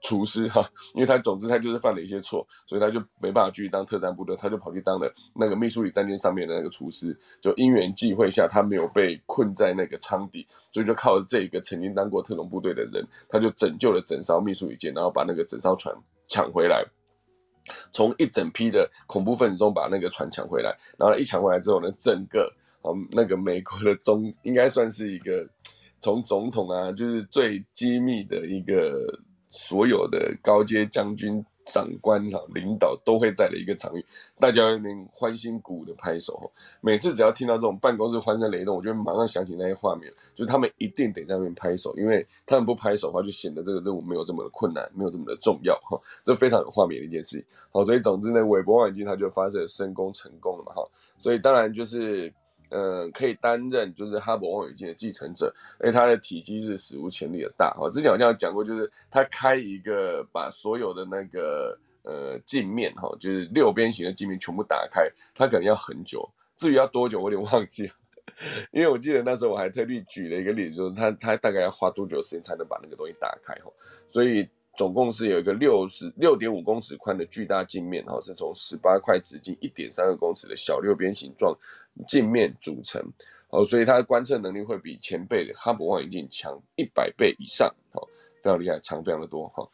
[0.00, 7.18] 厨师哈，因为他总之他就是犯了一些错，所以他就没办法继续当特战部队，他就跑去当了那个秘书里战舰上面的那个厨师。
[7.40, 15.92] 就因缘际会下，他没有被困在那个舱底，所以就靠这个曾经当过特种部队的人，他就拯救了整艘秘书里舰，然后把那个整艘船
[16.28, 16.84] 抢回来，
[17.90, 20.78] 从一整批的恐怖分子中把那个船抢回来。
[20.96, 25.44] 然后一抢回来之后呢，整个啊那个美国的中应该算是一个
[25.98, 29.18] 从总统啊，就是最机密的一个。
[29.50, 34.04] 所有的高阶将军、长官哈，领导都会在的一个场域，
[34.38, 36.50] 大家那边欢欣鼓舞的拍手。
[36.80, 46.00] 每次只要听到这种办公室欢声雷动，我就马上想起那些画面，就是他们一定得在那边拍手，因为他们不拍手的话，就显得这个任务没有这么的困难，没有这么的重要哈。
[46.22, 47.44] 这非常有画面的一件事情。
[47.70, 50.88] 好，所以总之呢，韦伯望远镜它就发射升空成功了嘛哈。
[51.18, 52.32] 所以当然就是。
[52.70, 57.70] 嗯，可以担任就是哈勃望远镜的继承者，因为它的体积是史无前例的大。
[57.72, 66.28] 哈，之前好像讲过，就是它开一个把所有的那个呃镜面哈，就是六边形的镜面全部打开，它可能要很久。
[66.56, 67.92] 至于要多久，我有点忘记了，
[68.72, 73.70] 因为我记得那时候我还特地举了一个例子，就是它它大概要花多久时间才能把那个东西打开哈。
[74.08, 74.48] 所以
[74.78, 81.52] 总共是有一个六十六点五公尺宽的巨大镜面，哈，是从十八块直径一点三二公尺的小六边形状。
[82.06, 83.02] 镜面组成，
[83.50, 88.06] 哦，所以它的观测能力会比前辈的哈勃望远镜强一百倍以上，哦，
[88.40, 89.68] 非常厉害，强非常的多，哈。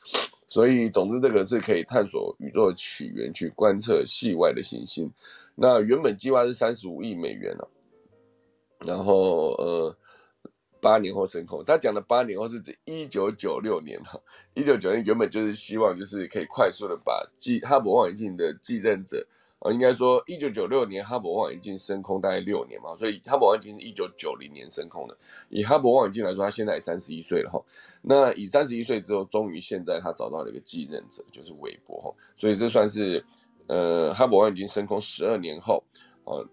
[0.48, 5.12] 所以总之这个是可以探索宇宙的起源，去观测系外的行星。
[5.54, 7.68] 那原本计划是三十五亿美元哦，
[8.86, 9.94] 然后呃。
[10.84, 14.20] 八年后升空，他讲的八年后是指一九九六年哈，
[14.52, 19.26] 一九九六年原本就是希望就是可以快速的把继哈勃望远镜的继任者，
[19.60, 25.16] 啊，应该说一九九六年哈勃望远镜升空大概六年嘛，所以哈勃望远镜是一九九零年升空的。
[25.48, 27.58] 以哈勃望远镜来说，他现在三十一岁了哈，
[28.02, 33.24] 那以三十一岁之后，终于现在他找到了一个继任者，就是韦伯哈，所以这算是
[33.68, 35.82] 呃哈勃望远镜升空十二年后，
[36.24, 36.44] 啊。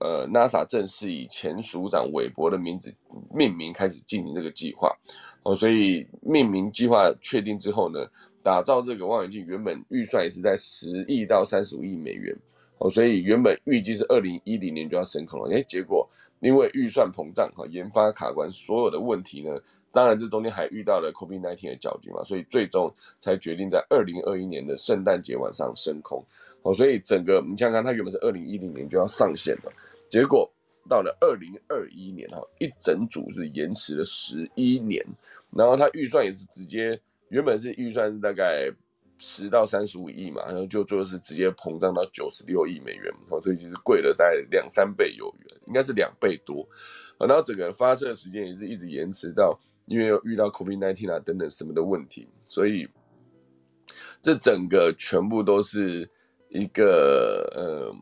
[0.00, 2.92] 呃，NASA 正式以前署长韦伯的名字
[3.32, 4.90] 命名，开始进行这个计划。
[5.42, 8.06] 哦，所以命名计划确定之后呢，
[8.42, 12.34] 打造这个望远镜原本预算也是在十亿到三十五亿美元。
[12.78, 15.54] 哦，所以原本预计是二零一零年就要升空了。
[15.54, 16.08] 哎，结果
[16.40, 19.54] 因为预算膨胀和，研发卡关，所有的问题呢，
[19.92, 26.24] 当然这中间还遇到了 COVID-19 的搅局嘛，所以最终才决定在二零二一年的圣诞节晚上升空。
[26.62, 29.72] 哦，所以整个你想想看，它原本是二零一零年就要上线的。
[30.10, 30.52] 结果
[30.88, 35.06] 到了二零二一年哈，一整组是延迟了十一年，
[35.50, 38.68] 然后它预算也是直接原本是预算是大概
[39.18, 46.68] 十到三十五亿嘛，然后就最后是直接膨胀到九十六亿美元，哦，所以其实贵了在两三倍有余，应该是两倍多，
[47.20, 49.56] 然后整个发射时间也是一直延迟到，
[49.86, 52.88] 因为又遇到 COVID nineteen 啊等等什么的问题，所以
[54.20, 56.10] 这整个全部都是
[56.48, 57.94] 一个呃。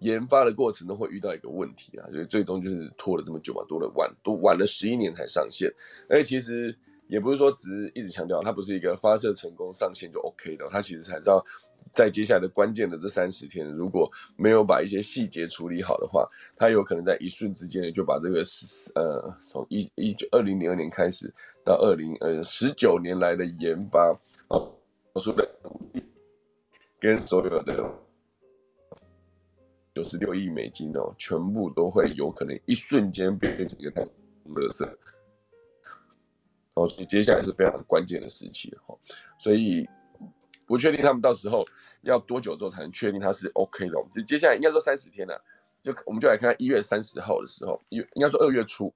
[0.00, 5.68] 研发的过程都会遇到一个问题啊，所以最终就是拖了这么久嘛，多了晚都晚了十一年才上线。
[6.08, 6.76] 而且其实
[7.08, 11.44] 也不是说只是一直强调它不是一个发射成功上线就 OK 的，它其实才知道
[11.92, 18.42] 在接下来的关键的这三十天，如果没有把一些细节处理好的话，它有可能在一瞬之间就把这个
[18.94, 21.32] 呃从一一九二零零二年开始
[21.64, 24.16] 到二零呃十九年来的研发
[24.48, 24.60] 啊，
[25.12, 25.48] 我说的
[27.00, 28.07] 跟所有的。
[29.98, 34.88] 九十六亿美金哦，全部都会有可能一瞬间变成一个太空垃圾，
[36.74, 38.96] 哦，所以接下来是非常关键的时期哈，
[39.40, 39.84] 所以
[40.66, 41.66] 不确定他们到时候
[42.02, 45.36] 要多久之后才能确定它是 OK 的，就接下来应该说三十天了，
[45.82, 48.94] 就我们就来看一月三十号的时候，一应该说二月初，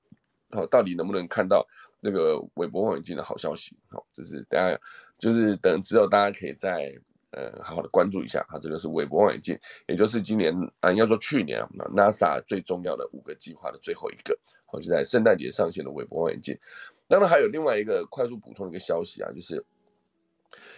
[0.51, 1.67] 好，到底能不能看到
[1.99, 3.77] 那个韦伯望远镜的好消息？
[3.89, 4.79] 好，就是等下
[5.19, 6.97] 就是等之后大家可以在。
[7.33, 16.55] 呃，好好的关注一下，哈，这个是韦伯望远镜，也就是今年啊，应该说去年啊，NASA 最重要的五个计划的最后一个，好，就在圣诞节上线的韦伯望远镜。
[17.09, 19.65] 当然还有另外一个快速补充的一个消息啊，就是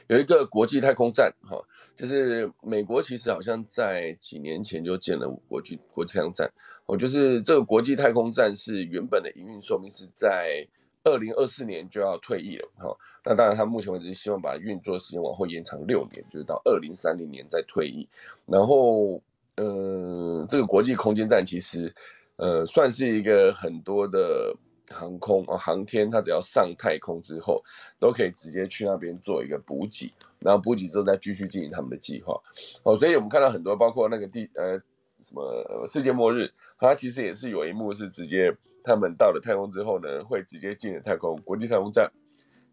[0.07, 1.61] 有一个国际太空站，哈，
[1.97, 6.49] 就是美国其实好像在几年前就建了国际国际太空站，
[6.87, 10.67] 哦，就是这个国际太空站是原本的营运寿命是在。
[11.05, 18.09] 二零二四年就要退役了，哈，那当然他目前为止希望把运作时间往后延长六年，就是到二零三零年再退役。
[18.47, 19.23] 然后，
[19.57, 21.95] 呃，这个国际空间站其实，
[22.37, 24.57] 呃，算是一个很多的
[24.89, 27.63] 航空啊航天，它只要上太空之后，
[28.01, 32.35] 都可以直接去那边做一个补给，然后补给之后再继续进行他们的计划。
[32.83, 34.81] 哦，所以我们看到很多，包括那个地呃
[35.21, 38.57] 什么世界末日，它其实也是有一幕是直接。
[38.85, 42.09] 他们到了太空之后呢，会直接进了太空国际太空站，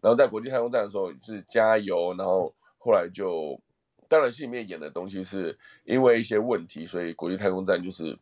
[0.00, 3.60] 然后在国际太空站的时候是加油，然后后来就，
[4.08, 8.16] 当然戏里面演的东西是因为一些问题，所以国际太空站就是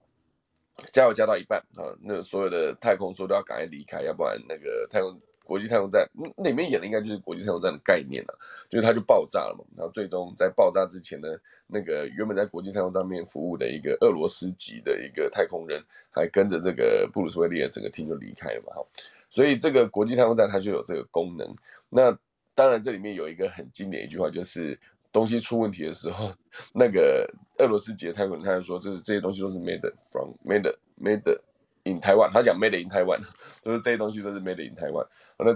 [0.92, 5.18] 加油加到一半啊，那所有的太空说都要赶快离开，要不然那个太空。
[5.46, 6.04] 国际太空站
[6.36, 8.36] 那里面演的应该就是国际太空站的概念了，
[8.68, 9.64] 就是它就爆炸了嘛。
[9.76, 11.28] 然后最终在爆炸之前呢，
[11.68, 15.80] 那个原本在国际太空站面服务的一个俄罗斯籍的一个太空人，
[16.10, 18.74] 还跟着这个布鲁斯威利的整个厅就离开了嘛。
[18.74, 18.84] 哈，
[19.30, 21.48] 所以这个国际太空站它就有这个功能。
[21.88, 22.16] 那
[22.56, 24.76] 当然这里面有一个很经典一句话，就是
[25.12, 26.32] 东西出问题的时候，
[26.74, 27.24] 那个
[27.58, 31.38] 俄罗斯籍的太空人他就说，就是这些东西都是 made from made made。
[31.88, 33.20] In Taiwan，他讲 made in Taiwan，
[33.64, 35.06] 就是这些东西都是 made in Taiwan。
[35.38, 35.54] 那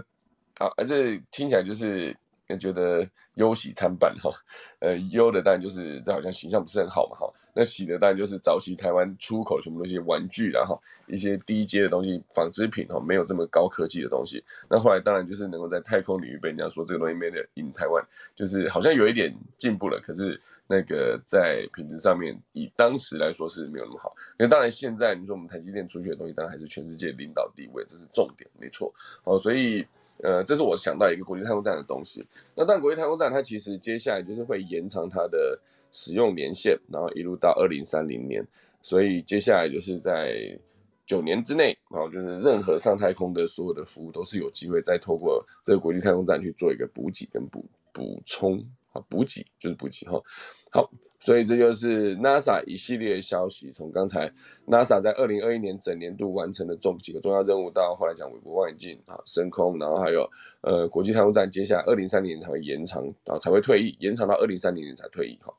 [0.59, 2.16] 好，而且听起来就是
[2.59, 4.31] 觉得忧喜参半哈。
[4.78, 7.33] 呃，忧的当然就是这好像形象不是很好嘛哈。
[7.53, 14.42] 那喜的当然就是早期台湾出口全部都是玩具，然后一些低阶的东西、纺织品哈，没有这么高科技的东西。
[14.68, 20.01] 那后来当然就是能够在太空领域被人家说这个东西 made in 台湾就是好像有一点进步了。
[20.01, 24.14] 可是那个在品质上面，以当时来说是没有那么好。
[24.38, 28.92] 那当然现在你说我们台积电出去的东西，当然还是全世界领导地位，这是重点，没错。
[29.24, 29.86] 哦，所以。
[30.22, 32.22] 呃，这是我想到一个国际太空站的东西。
[32.55, 35.59] 那但国际太空站它其实接下来就是会延长它的
[35.93, 38.47] 使用年限，然后一路到二零三零年。
[38.82, 40.59] 所以接下来就是在
[41.07, 48.59] 九年之内，然后就是任何上太空的所有的服务都是有机会再透过这个国际太空站去做一个补给跟补补充
[48.93, 50.22] 啊，补给就是补给哈。
[50.70, 50.91] 好，
[51.22, 54.32] 所以这就是 NASA 一系列的消息，从刚才
[54.66, 60.26] NASA 在二零二一年整年度完成的重几个重要任务，到后来讲韦伯望远镜啊升空，然后还有
[60.62, 65.52] 呃国际太空站，接下来二零三零年才会延长，然后才会退役，延长到二零三零年才退役哈。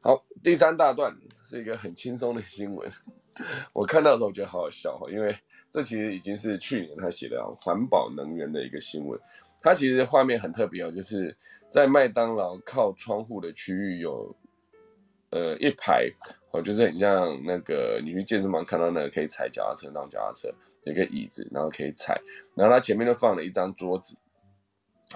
[0.00, 2.86] 好，第三大段是一个很轻松的新闻，
[3.72, 5.34] 我看到的时候觉得好好笑哈，因为
[5.70, 9.18] 这其实已经是去年他写的环保能源的一个新闻，
[9.62, 11.34] 它其实画面很特别哦，就是
[11.70, 14.36] 在麦当劳靠窗户的区域有。
[15.30, 16.10] 呃，一排
[16.50, 20.48] 哦，就是很像那个你去健身房看到那个可以踩脚踏车那种脚踏车，
[20.84, 22.18] 有个椅子，然后可以踩，
[22.54, 24.16] 然后它前面就放了一张桌子，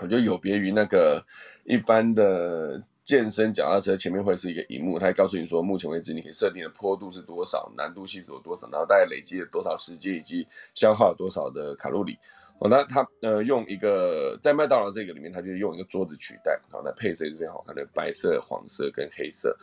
[0.01, 1.25] 我就有别于那个
[1.65, 12.19] 一般的健身脚踏车，前面会是一个荧幕，它会告诉你说，目前为止你可以设定的坡度是多少，难度系数有多少，然后大概累积了多少时间以及消耗了多少的卡路里。
[12.59, 19.57] 哦，那它呃用一个在麦当劳这个里面，它就用一个桌子取代，然后那配色是非常好看的，白色、黄色跟黑色。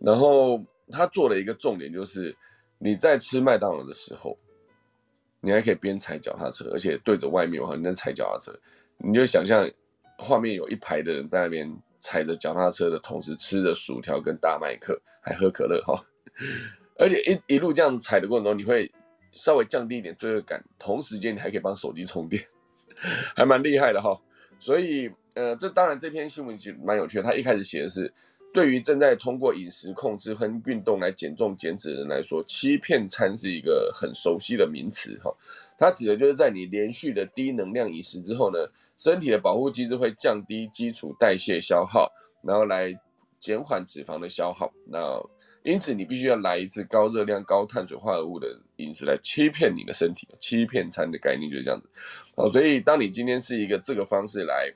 [0.00, 2.36] 然后他做了一个重点，就是
[2.78, 4.36] 你在吃麦当劳的时候，
[5.40, 8.58] 你还可以边踩脚踏车，而且对着外面，话，你在踩脚踏车，
[8.98, 9.70] 你就想象
[10.18, 11.70] 画面有一排的人在那边
[12.00, 16.04] 踩着脚踏车的同时，吃着薯条跟大麦克，还喝可乐哈，
[16.98, 18.90] 而且一一路这样子踩的过程中，你会
[19.32, 22.44] 稍微降低一点罪恶感，同时间你还可以帮手机充电，
[23.34, 24.20] 还蛮厉害的哈。
[24.58, 28.12] 所以呃，这当然这篇新闻其实蛮有趣的，他一开始写的是。
[28.54, 35.34] 对于正在通过饮食控制和运动来减重减脂的人来说，欺骗餐是一个很熟悉的名词哈。
[35.76, 38.58] 它指的就是在你连续的低能量饮食之后呢，
[38.96, 42.08] 身体的保护机制会降低基础代谢消耗，
[42.42, 42.96] 然后来
[43.40, 44.72] 减缓脂肪的消耗。
[44.86, 45.20] 那
[45.64, 50.28] 因此你必须要来一次高热量、高碳水化合物的饮食来欺骗你的身体。
[50.38, 51.88] 欺骗餐的概念就是这样子。
[52.36, 54.72] 好，所以当你今天是一个这个方式来。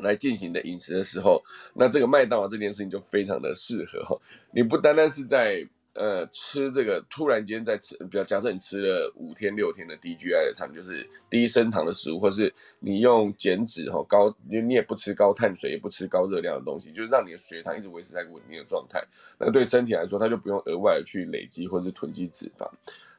[0.00, 1.42] 来进行的饮食的时候，
[1.74, 4.16] 那这个麦当劳这件事情就非常的适合哈。
[4.52, 19.02] 你不单单是在呃吃这个，突然间在吃，比如假设你吃了五天六天的低 GI 的餐，就是低升糖的食物，或是你用减脂哈高，你你也不吃高碳水，也不吃高热量的东西，就是让你的血糖一直维持在稳定的状态。
[19.38, 22.68] 那对身体来说，它就不用额外的去累积或是囤积脂肪。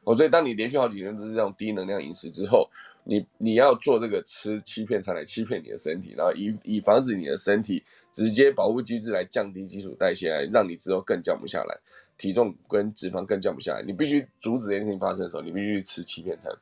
[0.04, 2.66] 哦，所以当你连续好几天都是这种低能量饮食之后，
[3.10, 7.82] 你你要做这个吃欺骗餐来欺骗你的身体，然后以以防止你的身体
[8.12, 11.76] 直接保护机制来降低基础代谢，来让你之后更降不下来，
[12.16, 13.82] 体重跟脂肪更降不下来。
[13.84, 16.52] 你必须阻止这件事情发生的时候，你必须吃欺骗餐。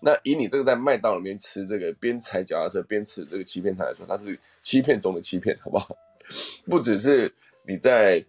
[0.00, 5.96] 那以你这个在麦当劳里面吃这个边踩脚踏车边吃这个欺骗餐来说，它是欺骗中的欺骗，好不好？
[6.70, 7.34] 不只是
[7.66, 8.24] 你在。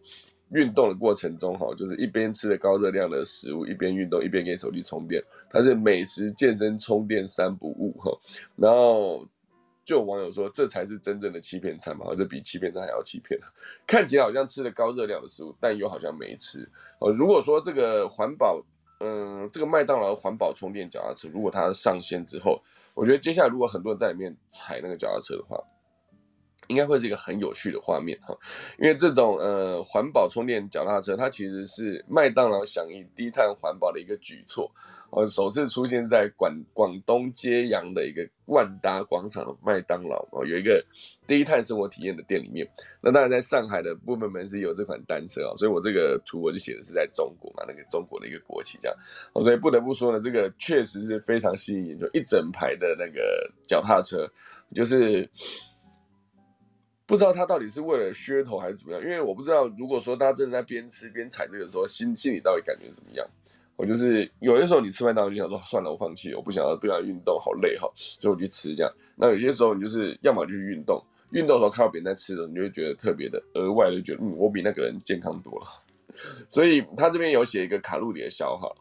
[0.52, 8.12] 运动的过程中，哈，就是一边吃着高热量的食物，一边运动，一边给手机充电，它是美食、健身、充电三不误，哈。
[8.56, 9.28] 然后
[9.84, 13.40] 就有网友说，这才是真正的欺骗餐嘛，这比欺骗餐还要欺骗
[13.86, 16.68] 看起来好像吃了高热量的食物，但又好像没吃。
[17.00, 18.64] 哦，如果说这个环保，
[19.00, 22.62] 嗯，这个麦当劳环保充电脚踏车，如果它上线之后，
[22.94, 25.62] 我觉得接下来如果很多人在里面踩那个脚踏车的话，
[26.68, 28.38] 应该会是一个很有趣的画面哈，
[28.78, 34.70] 因为这种呃环保充电脚踏车，它其实是麦当劳响应低碳环保的一个举措，
[35.10, 40.84] 哦，首次出现在广广东揭阳的一个万达广场的麦当劳哦，有一个
[41.26, 42.68] 低碳生活体验的店里面。
[43.02, 48.98] 那当然在上海的部分门市有这款单车哦，所以我这个图我就写的是在中国嘛，那个中国的一个国旗这样，
[49.34, 54.30] 哦，所以不得不说呢，这个确实是非常吸引，就一整排的那个脚踏车，
[54.76, 55.30] 就是。
[57.08, 63.26] 不知道他到底是为了噱头还是怎么样，因为我不知道，如果说大家真的在边吃边踩这个时候，心心里到底感觉怎么样？
[63.78, 68.92] 我就是有些时候你吃饭当劳就想说算了，我放弃，我不想要不想运动，好累哈，所以我去吃这样。
[69.16, 71.02] 那有些时候你就是要么就去运动，
[71.32, 75.68] 运动的时候看到别人在吃的，你就会觉得特别的额外的觉得，嗯，我比那个人健康多了。
[76.50, 78.76] 所以他这边有写一个卡路里的消耗。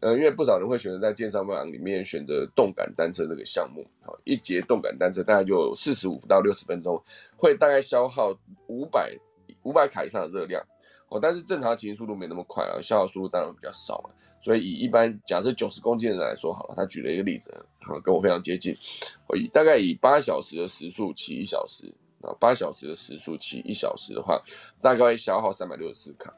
[0.00, 7.02] 呃，因为不少人会选择在健身房里面选择动感单车这个项目，好，一节动感单车大概就四十五到六十分钟，
[7.36, 8.36] 会大概消耗
[8.66, 9.16] 五百
[9.62, 10.62] 五百卡以上的热量，
[11.08, 18.76] 哦，但是正常骑行速度没那么快啊，消耗速度当然比较少了，所以以一般假设九十公斤的人来说好了，他举了一个例子，好，跟我非常接近，
[19.26, 21.90] 我以大概以八小时的时速骑一小时，
[22.20, 24.42] 啊，八小时的时速骑一小时的话，
[24.82, 26.34] 大概会消耗三百六十四卡，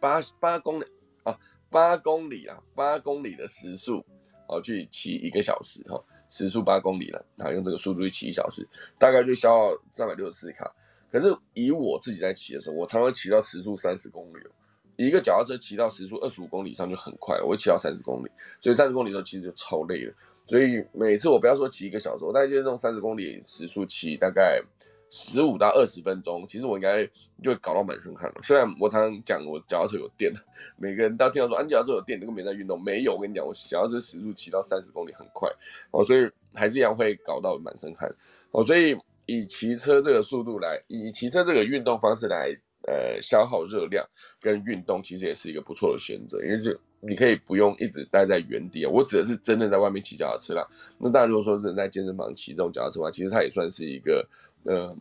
[0.00, 0.84] 八八公里
[1.22, 1.38] 啊。
[1.70, 4.04] 八公里啊，八公里的时速，
[4.48, 8.66] 哦，去骑一个小时哈，时速八公里了，啊，用这个速度去骑一小时，
[8.98, 10.72] 大概就消耗三百六十四卡。
[11.10, 14.50] 可是以我自己在骑的时候，我常常骑到时速三十公里哦，
[14.96, 20.14] 一个脚踏车骑到时速二十五公里以上就很快了，我骑到三十公里，所以三十公里的时候其实就超累了。
[20.48, 24.62] 所以每次我不要说骑一个小时，我大概就是用三十公里时速骑大概
[25.10, 27.04] 十五到二十分钟，其实我应该
[27.42, 28.34] 就会搞到满身汗了。
[28.42, 30.32] 虽然我常常讲我脚踏车有电，
[30.76, 32.82] 每个人都听到说，啊，脚踏车有电，你根本没在运动。
[32.82, 35.48] 没有，我跟你讲，我脚踏车时速骑到三十公里很快
[35.92, 38.12] 哦，所以还是一样会搞到满身汗
[38.50, 38.62] 哦。
[38.62, 38.96] 所以
[39.26, 42.48] 以骑车这个速度来，以骑车这个运动方式来，
[42.82, 44.04] 呃，消耗热量
[44.40, 48.90] 跟运动，其实也是一个不错的选择，因为是你可以不用一直待在原地啊。
[48.90, 50.66] 我指的是真的在外面骑脚踏车啦。
[50.98, 54.26] 那当然，如果说是在健身房骑这种脚踏车的话，其实它也算是一个。
[54.66, 54.96] 呃，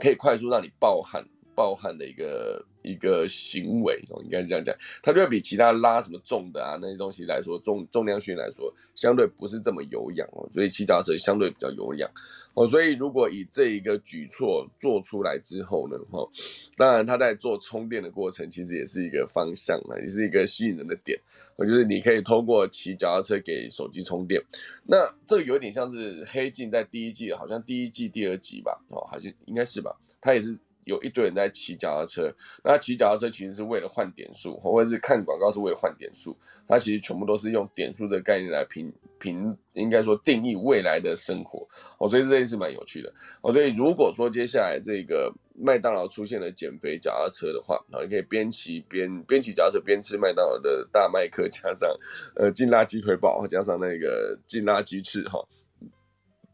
[0.00, 1.24] 可以快速让你暴汗、
[1.54, 12.10] 暴汗的一个一个行为哦，应该是这样讲，它就会比其他拉什么重的啊那些东西来说，重重量训练来说，相对不是这么有氧哦，所以骑脚车相对比较有氧。
[12.54, 16.28] 哦，所以如果以这一个举措做出来之后呢，哈，
[16.76, 21.18] 当然他在做充电的过程，其实也是一个方向啊，也是一个吸引人的点。
[21.56, 24.42] 我觉得你可以通过骑脚踏车给手机充电，
[24.86, 32.32] 那这个有点像是黑镜在第一季，好像第一季第二集吧，哦，还是应该是吧，他也是有一堆人在骑脚踏车，
[32.64, 38.92] 那骑脚踏车其实是为了换点数，或者是看广告是为了换点数，它其实全部都是用点数的概念来评。
[39.22, 41.64] 评应该说定义未来的生活，
[41.98, 51.88] 哦，所以这件事蛮有趣的，哦，所以如果说接下来这个麦当劳出现了减肥脚踏车的话，啊，你可以边骑边边骑脚踏车边吃麦当劳的大麦克，加上
[52.34, 55.38] 呃劲辣鸡腿堡，加上那个劲辣鸡翅哈，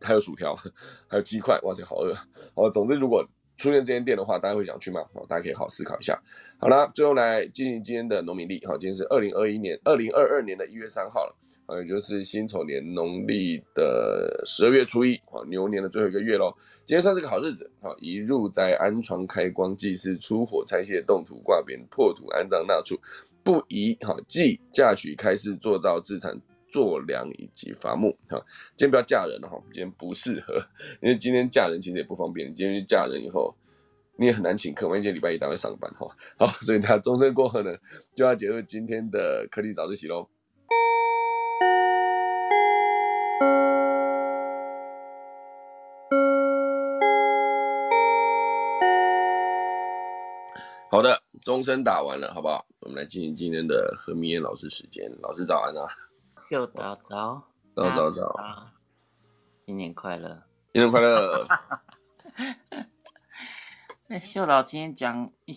[0.02, 0.54] 还有薯条，
[1.08, 2.14] 还有鸡块，哇塞，好饿，
[2.52, 3.26] 哦，总之如果
[3.58, 5.04] 出现这间店的话，大家会想去吗？
[5.12, 6.18] 好，大家可以好好思考一下。
[6.58, 11.36] 好了，最后来进行今天的农民历，好，今天是二零二一年二零二二年的一月三号了。
[11.66, 16.50] 呃，也就是辛丑年农历的十二月初一，啊，牛年的最后一个月喽。
[16.86, 22.98] 今天算是个好日子，好，一入宅安床开光祭祀出火拆卸动土挂匾破土安葬纳畜，
[23.42, 26.34] 不宜哈祭嫁娶开市做造自产
[26.78, 28.38] 做粮以及伐木哈。
[28.76, 30.54] 今天不要嫁人了哈，今天不适合，
[31.02, 32.54] 因为今天嫁人其实也不方便。
[32.54, 33.52] 今天嫁人以后，
[34.16, 36.08] 你也很难请客，万一今天礼拜一单位上班哈。
[36.36, 37.76] 好，所以他终身过后呢，
[38.14, 40.28] 就要结束今天的科技早自习喽。
[50.90, 52.64] 好的，钟声打完了，好不好？
[52.80, 55.10] 我们来进行今天的何明燕老师时间。
[55.20, 56.07] 老师早安啊！
[56.38, 57.42] 秀早早
[57.74, 58.70] 早早早，
[59.66, 60.44] 新年快乐！
[60.72, 61.44] 新年快乐！
[64.06, 65.52] 那秀老今天讲一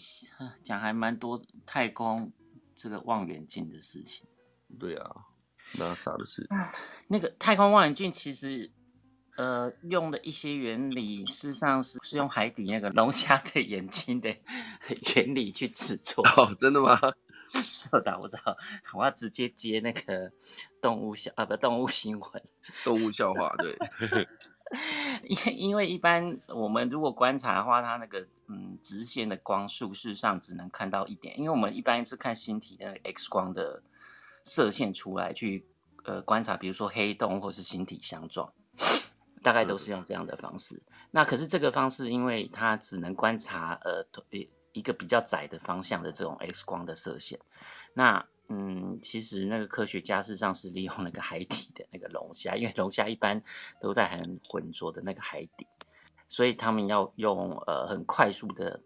[0.64, 2.34] 讲还蛮多太空
[2.76, 4.26] 这个望远镜的事情。
[4.80, 5.16] 对啊，
[5.78, 6.50] 那啥的事？
[7.08, 8.72] 那个太空望远镜其实。
[9.38, 14.30] 呃，用的一些原理，事实上是是用海底那个龙虾的眼睛的
[15.16, 16.22] 原理去制作。
[16.36, 17.00] 哦，真的吗？
[17.64, 18.58] 是的，我知道。
[18.94, 20.32] 我要直接接那个
[20.82, 22.44] 动物笑啊，不，动物新闻。
[22.84, 23.78] 动物笑话，对。
[25.24, 31.38] 因因为一般我们如果观察的话，它那个嗯直线的光束，事实上只能看到一点。
[31.38, 33.84] 因为我们一般是看星体的 X 光的
[34.46, 35.68] 射线出来去
[36.06, 38.54] 呃观察，比如说黑洞或是星体相撞。
[39.44, 40.80] 大概都是用这样的方式，
[41.10, 44.04] 那可是这个方式，因为它只能观察呃
[44.74, 47.40] 一个比较窄的方向的这种 X 光的射线，
[47.94, 53.42] 那嗯，其实那个科学家事实上是利用那个海底的那个龙虾，因为龙虾一般
[53.80, 55.68] 都在很浑浊的那个海底，
[56.28, 58.82] 所以他们要用呃很快速的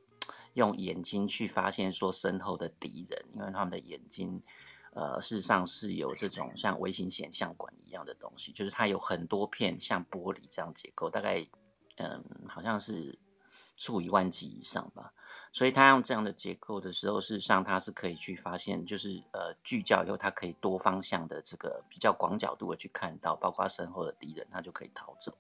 [0.54, 4.42] 用眼睛去发现说身后的敌人，因为他们的眼睛。
[4.98, 11.46] 呃，事实上是有这种像微型显像管一样的东西，就是它有很多片像玻璃这样结构，大概
[11.98, 13.20] 嗯，好像是
[13.76, 15.12] 数一万级以上吧。
[15.56, 25.34] 所以他用这样的结构的时候，事实上他是可以去发现，就是呃聚焦以后，他可以多方向的这个比较广角度的去看到，包括身后的敌人，他就可以逃走。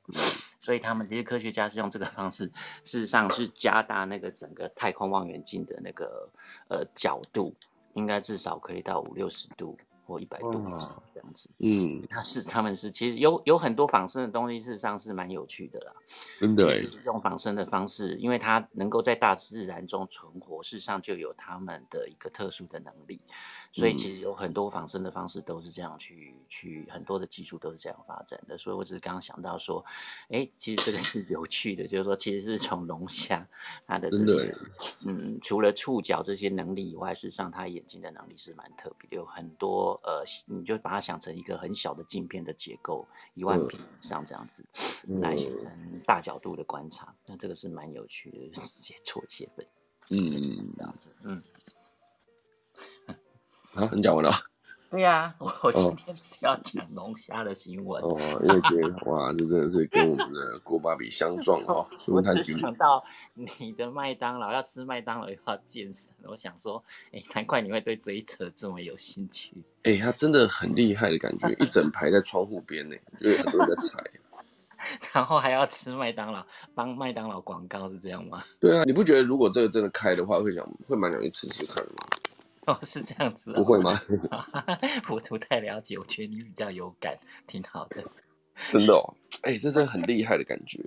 [0.61, 2.45] 所以他们这些科学家是用这个方式，
[2.85, 6.29] 事实上是加大那个整个太空望远镜的那个
[6.69, 7.53] 呃角度。
[7.95, 11.49] 应该至少可以到五六十度或一百度以上这样子。
[11.59, 15.91] 嗯，他是他们是其实有有很多仿生的东西，事实上是蛮有趣的啦。
[16.39, 23.19] 真的，用仿生的方式，因为它能够在大自然中存活，事实上就有他们的一个特殊的能力。
[23.75, 28.57] 所以其实有很多仿生的方式都是这样去去很多的技术都是这样发展的。
[28.57, 29.83] 所以我只是刚刚想到说，
[30.29, 33.45] 哎，其实这个是 有趣的，就是说其实是从龙虾
[33.85, 34.55] 它的这些
[35.05, 44.65] 嗯，除了触角这些能力以外，事实上它眼睛的能力是蛮特别，有很多呃，你就把它想成一个很小的镜片的结构，一万平以上这样子
[45.21, 47.13] 来形成大角度的观察。
[47.27, 49.67] 那这个是蛮有趣的，直接做一些分，
[50.11, 50.47] 嗯，
[50.77, 51.43] 这样子，嗯。
[53.75, 54.31] 啊，你讲完了？
[54.91, 63.03] 对呀、我我今哦天只要讲龙虾的新闻，哦，因为觉得哇，这真的是跟我们的锅巴比相撞哦， 说我只想到
[63.33, 69.51] 你的麦当劳要吃麦当劳又要健身，我想说，哎，难怪你会对这一则这么有兴趣。
[69.83, 74.01] 哎、他真的很厉害的感觉，一整排在窗户边呢，就有很多人在踩。
[75.13, 78.45] 然后还要吃麦当劳，帮麦当劳广告是这样吗？
[78.61, 82.14] 对啊，你不觉得如果这个真的开的话，会想会蛮想去吃吃看吗？
[82.65, 83.99] 哦，是这样子、哦，不会吗？
[85.09, 88.03] 我不太了解，我觉得你比较有感，挺好的。
[88.71, 90.79] 真的哦，哎、这真的很厉害的感觉，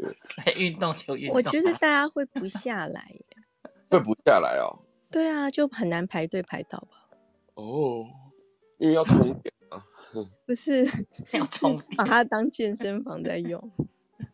[0.56, 3.24] 运动就运动啊，我觉得大家会不下来耶。
[3.90, 4.84] 会不下来哦。
[5.10, 7.08] 对啊，就很难排队排到吧？
[7.54, 8.06] 哦，
[8.78, 9.84] 因为要充电啊。
[10.46, 10.84] 不是，
[11.32, 13.70] 要是充把它当健身房在用。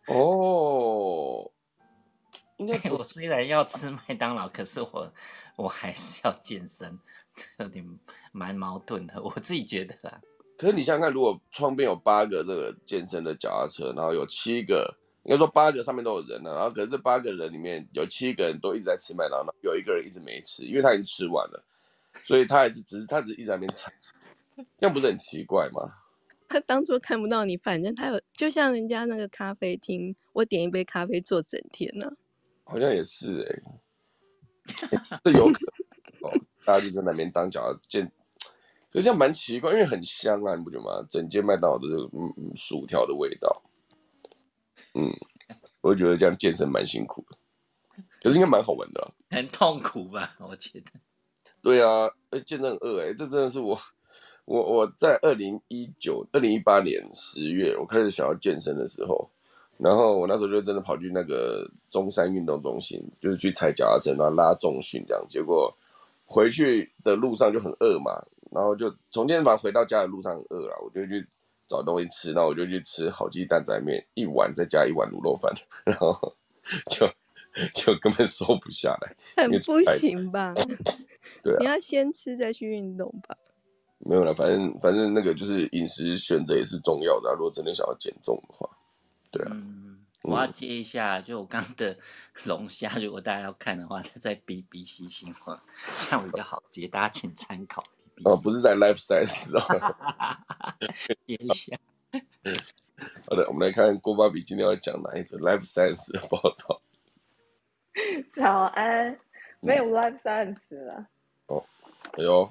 [0.06, 1.50] 哦，
[2.58, 5.12] 应该不我虽然要吃麦当劳，可是我
[5.56, 6.98] 我还是要健身，
[7.58, 7.84] 有点
[8.32, 9.22] 蛮矛盾的。
[9.22, 10.20] 我自己觉得啦，
[10.56, 21.64] 可是你想想看，如果窗边有八个这个健身的脚踏车，然后有七个，应该说八个上面都有人了，然后可是这八个人里面有七个人都一直在吃麦当劳，有一个人一直没吃，因为他已经吃完了，
[22.24, 23.92] 所以他还是只是他只是一直在那边踩，
[24.78, 25.90] 这样不是很奇怪吗？
[26.46, 32.12] 他当做看不到你，反正他有，就像人家那个咖啡厅，我点一杯咖啡坐整天呢、
[32.62, 33.62] 好像也是哎、欸
[35.24, 35.58] 这有可
[36.64, 38.10] 大家就在那边当脚踏健，
[38.90, 41.06] 可是这样蛮奇怪，因为很香啊，你不觉得吗？
[41.08, 43.50] 整间麦当劳都是嗯嗯薯条的味道，
[44.94, 45.12] 嗯，
[45.80, 47.36] 我就觉得这样健身蛮辛苦的，
[48.22, 50.36] 可是应该蛮好玩的啊、很痛苦吧？
[50.38, 50.90] 我觉得。
[51.62, 53.78] 对啊，哎，健身很饿哎，这真的是我，
[54.44, 59.30] 我我在二零一九、二零一八年十月，我开始想要健身的时候，
[59.78, 65.24] 然后我那时候就真的跑去那个中山运动中心，就是去踩脚踏车，然后拉重训这样。
[65.26, 65.74] 结果
[66.24, 71.26] 回去的路上就很饿嘛，然后就从健身房回到家的路上很饿了，我就去
[71.68, 75.52] 找东西吃，然后我就去吃好鸡蛋仔面一碗，再加一碗卤肉饭，
[75.84, 76.16] 然后
[76.90, 77.06] 就
[77.74, 79.16] 就根本瘦不下来。
[79.36, 80.54] 很不行吧？
[81.42, 83.36] 对啊你要先吃再去运动吧。
[83.98, 87.32] 没有了，反正反正那个就是饮食选择也是重要的、啊。
[87.32, 88.68] 如果真的想要减重的话，
[89.30, 89.93] 对啊，嗯，
[90.24, 91.96] 我要接一下，就我刚刚的
[92.46, 95.58] 龙虾，如果大家要看的话，它在 BBC 新闻，
[96.08, 97.84] 这样比较好接，大家请参考。
[98.24, 99.94] 哦，不是在 Life Science 哦。
[101.26, 101.76] 接一下。
[103.28, 106.80] 好的，我们来看郭芭比今天要讲哪一则 Life Science 的报道。
[108.34, 109.18] 早安，
[109.60, 111.06] 没有 life science 了。
[111.46, 111.64] 哦
[112.18, 112.50] 哎呦，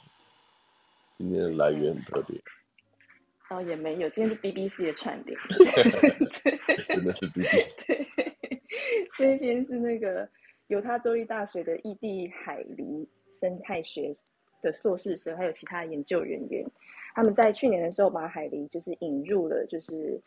[1.17, 2.41] 今天的来源很特别，
[3.54, 5.38] 哦，也没有，今天是 BBC 的串联。
[6.89, 7.86] 真的是 BBC。
[7.88, 8.08] 对，
[9.18, 10.28] 这一篇是那个
[10.68, 14.12] 犹他州立大学的异地海狸生态学
[14.62, 16.66] 的硕士生，还有其他研究人员，
[17.14, 20.20] 他们在去年的时候把海狸就是引入了就是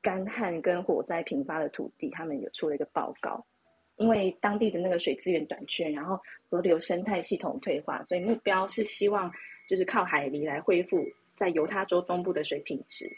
[0.00, 3.44] 干旱跟火灾频发的土地，他们有出了一个报告。
[3.96, 6.18] 因为当地的那个水资源短缺，然后
[6.48, 9.30] 河流生态系统退化，所以目标是希望
[9.68, 11.04] 就是靠海狸来恢复
[11.36, 13.10] 在犹他州东部的水品质，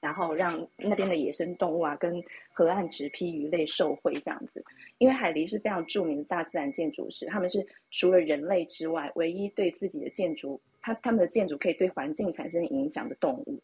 [0.00, 4.64] 然后让那边的野生动物啊跟河岸植批鱼类受惠这样子。
[4.98, 13.60] 因为海狸是非常著名的大自然建筑师，他们是除了人类之外，唯一对自己的建筑，它他们的建筑可以对环境产生影响的动物。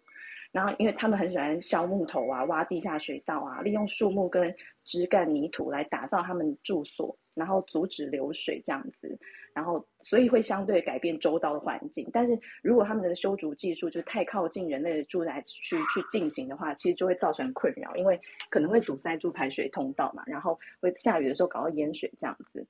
[0.50, 9.18] 然后，因为他们很喜欢削木头啊、挖地下水道啊，利用树木跟枝干、泥土来打造他们住所，然后阻止流水这样子。
[9.54, 12.08] 然后，所以会相对改变周遭的环境。
[12.12, 18.20] 但是如果他们的修筑技术就太靠近人类的住宅区去进行的话，其实就会造成困扰，因为
[18.50, 22.64] 可能会堵塞住排水通道嘛，然后会下雨的时候搞到淹水这样子。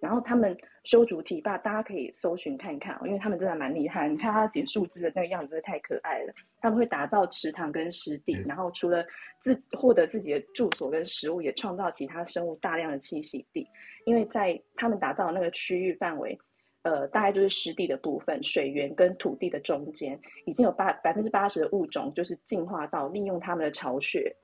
[0.00, 4.08] 然后他们修筑堤坝，大家可以搜寻看看、哦，因为他们真的蛮厉害。
[4.08, 6.32] 你看他剪树枝的那个样子，真的太可爱了。
[6.60, 9.04] 他们会打造池塘跟湿地，然后除了
[9.42, 13.66] 自获得自己的住所跟食物，也创造其他生物大量的栖息地。
[14.08, 16.38] 因为在他们打造的那个区域范围，
[16.80, 24.34] 呃，大概就是湿地的部分，水源跟土地的中间，已经有八百分之八十的物种就是进化到利用他们的巢穴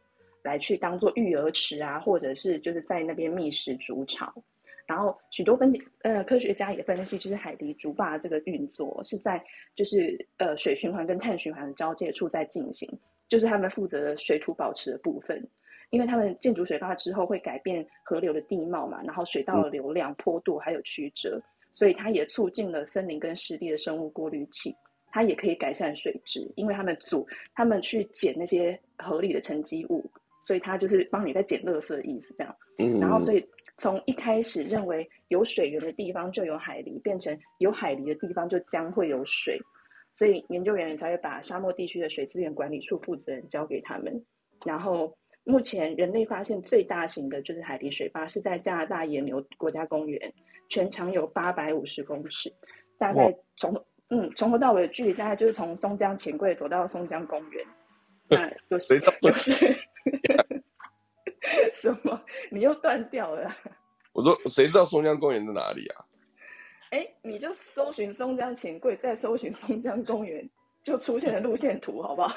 [0.42, 4.30] 来去当做育儿池啊，或者是就是在那边觅食筑巢。
[4.86, 9.42] 然后许多分析，呃，科学家也分析，就是海狸竹坝这个运作是在
[9.74, 12.86] 就是呃水循环跟碳循环的交界处在进行，
[13.30, 15.48] 就是他们负责的水土保持的部分。
[15.94, 21.40] 因为他们建筑水坝之后会改变河流的地貌嘛，然后水道的流量、坡度还有曲折，
[21.72, 24.74] 所以它也促进了森林跟湿地的生物过滤器。
[25.12, 27.24] 它也可以改善水质，因为他们组
[27.54, 30.04] 他们去捡那些河里的沉积物，
[30.48, 32.56] 所以它就是帮你在捡垃圾的意思这样。
[32.78, 39.56] 嗯，然后所以从一开始认为有水源的地方就有海狸，变成有海狸的地方就将会有水。
[40.16, 44.24] 所以研究人员才会把沙漠地区的水资源管理处负责人交给他们。
[44.64, 50.32] 然后目前人类发现最大型的就是海底水坝，是在加拿大野牛国家公园，
[50.68, 52.52] 全长有八百五十公尺，
[52.98, 57.64] 大概从嗯从头到尾的距离大概就是从松江钱柜走到松江公园。
[58.26, 59.54] 那就是就是
[61.74, 62.18] 什么？
[62.50, 63.54] 你又断掉了？
[64.14, 66.04] 我说谁知道松江公园在哪里啊？
[66.90, 70.48] 哎，你就搜寻松江钱柜，再搜寻松江公园，
[70.82, 72.34] 就出现了路线图，好不好？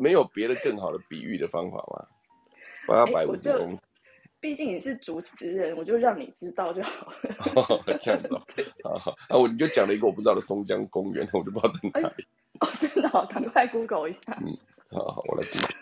[0.00, 2.06] 没有别的更好的比喻的方法吗？
[2.88, 3.82] 八百五十公尺。
[4.40, 7.98] 毕竟你是主持人，我就让你知道就好了。
[8.00, 8.28] 这样子，
[8.82, 12.24] 好好，啊我你就讲了一个我不知道的松江公园，我就不知道在哪里。
[12.60, 14.20] 哦，真的，好，赶快 Google 一下。
[14.40, 14.56] 嗯，
[14.90, 15.76] 好好，我来 Google。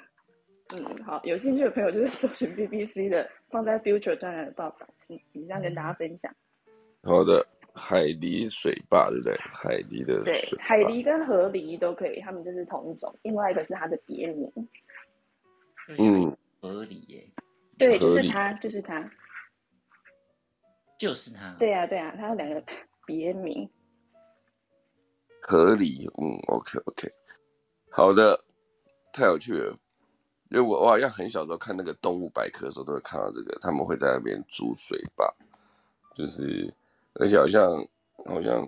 [0.74, 6.34] 嗯，好，有兴趣的朋友就是搜寻 BBC 的放在 Future 专栏的报道，嗯，以上跟大家分享。
[7.04, 7.46] 好的，
[7.78, 9.36] 海狸水坝对不对？
[9.50, 13.16] 海狸的对，海狸跟河狸都可以，他们就是同一种。
[13.22, 14.52] 另外一个是它的别名。
[15.96, 17.26] 嗯，河狸耶。
[17.78, 19.08] 对，就是它，就是它，
[20.98, 21.54] 就是它。
[21.58, 22.62] 对呀，对呀，它有两个
[23.06, 23.70] 别名。
[25.40, 27.08] 河狸，嗯，OK，OK，
[27.90, 28.38] 好的，
[29.12, 29.78] 太有趣了。
[30.50, 35.32] 因为我我好像很小时候看那个动物百科的时候，都会看到这个，他们会在那边筑水坝，
[36.16, 36.72] 就是
[37.18, 37.70] 而且好像
[38.26, 38.66] 好像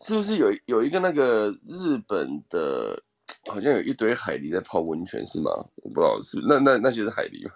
[0.00, 3.00] 是不是有有一个那个日本的，
[3.46, 5.50] 好像有一堆海狸在泡温泉是吗？
[5.76, 7.54] 我不知道是那那那些是海狸吗？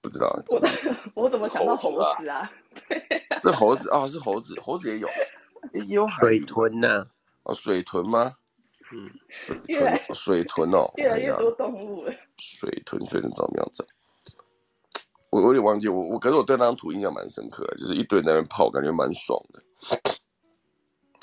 [0.00, 0.28] 不知道。
[1.14, 2.48] 我我怎么想到猴子啊？
[2.88, 3.02] 对，
[3.42, 5.08] 那猴子啊，是猴子，猴子也有，
[5.72, 7.04] 也有水豚呐？
[7.42, 8.32] 哦，水豚吗？
[8.92, 12.12] 嗯，水豚，水豚哦，越来越多动物了。
[12.38, 13.84] 水豚，水豚怎么样子？
[15.30, 19.60] 我我有点忘记，我我可是我对那张图印象蛮深刻的，就是一堆在那边泡，感觉蛮爽的。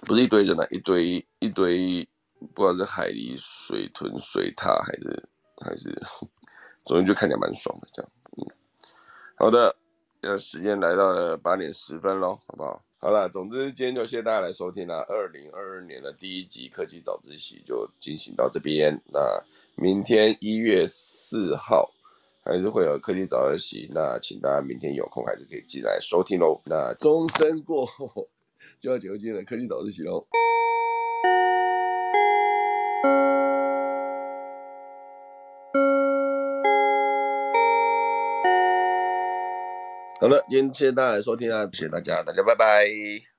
[0.08, 2.08] 不是一堆人啊，一堆一堆，
[2.54, 5.90] 不管是海狸、水豚、水獭还是还是，
[6.86, 8.12] 总之就看起来蛮爽的这样。
[8.38, 8.46] 嗯，
[9.38, 9.76] 好的，
[10.22, 12.82] 呃，时间来到了八点十分喽，好不好？
[13.00, 15.04] 好了，总之今天就谢谢大家来收听啦。
[15.10, 18.96] 二零二二年的第一集科技早自习就进行到这边。
[19.12, 19.20] 那
[19.76, 21.90] 明天一月四号
[22.44, 26.62] 还是会有科技早自习，那请大家明天有空还是可以进来收听喽。
[26.66, 28.28] 那钟声过后
[28.82, 30.26] 就要结束今天的科技早自习喽。
[40.20, 43.31] 好了，今天谢谢大家收听啊，谢谢大家，大家拜拜。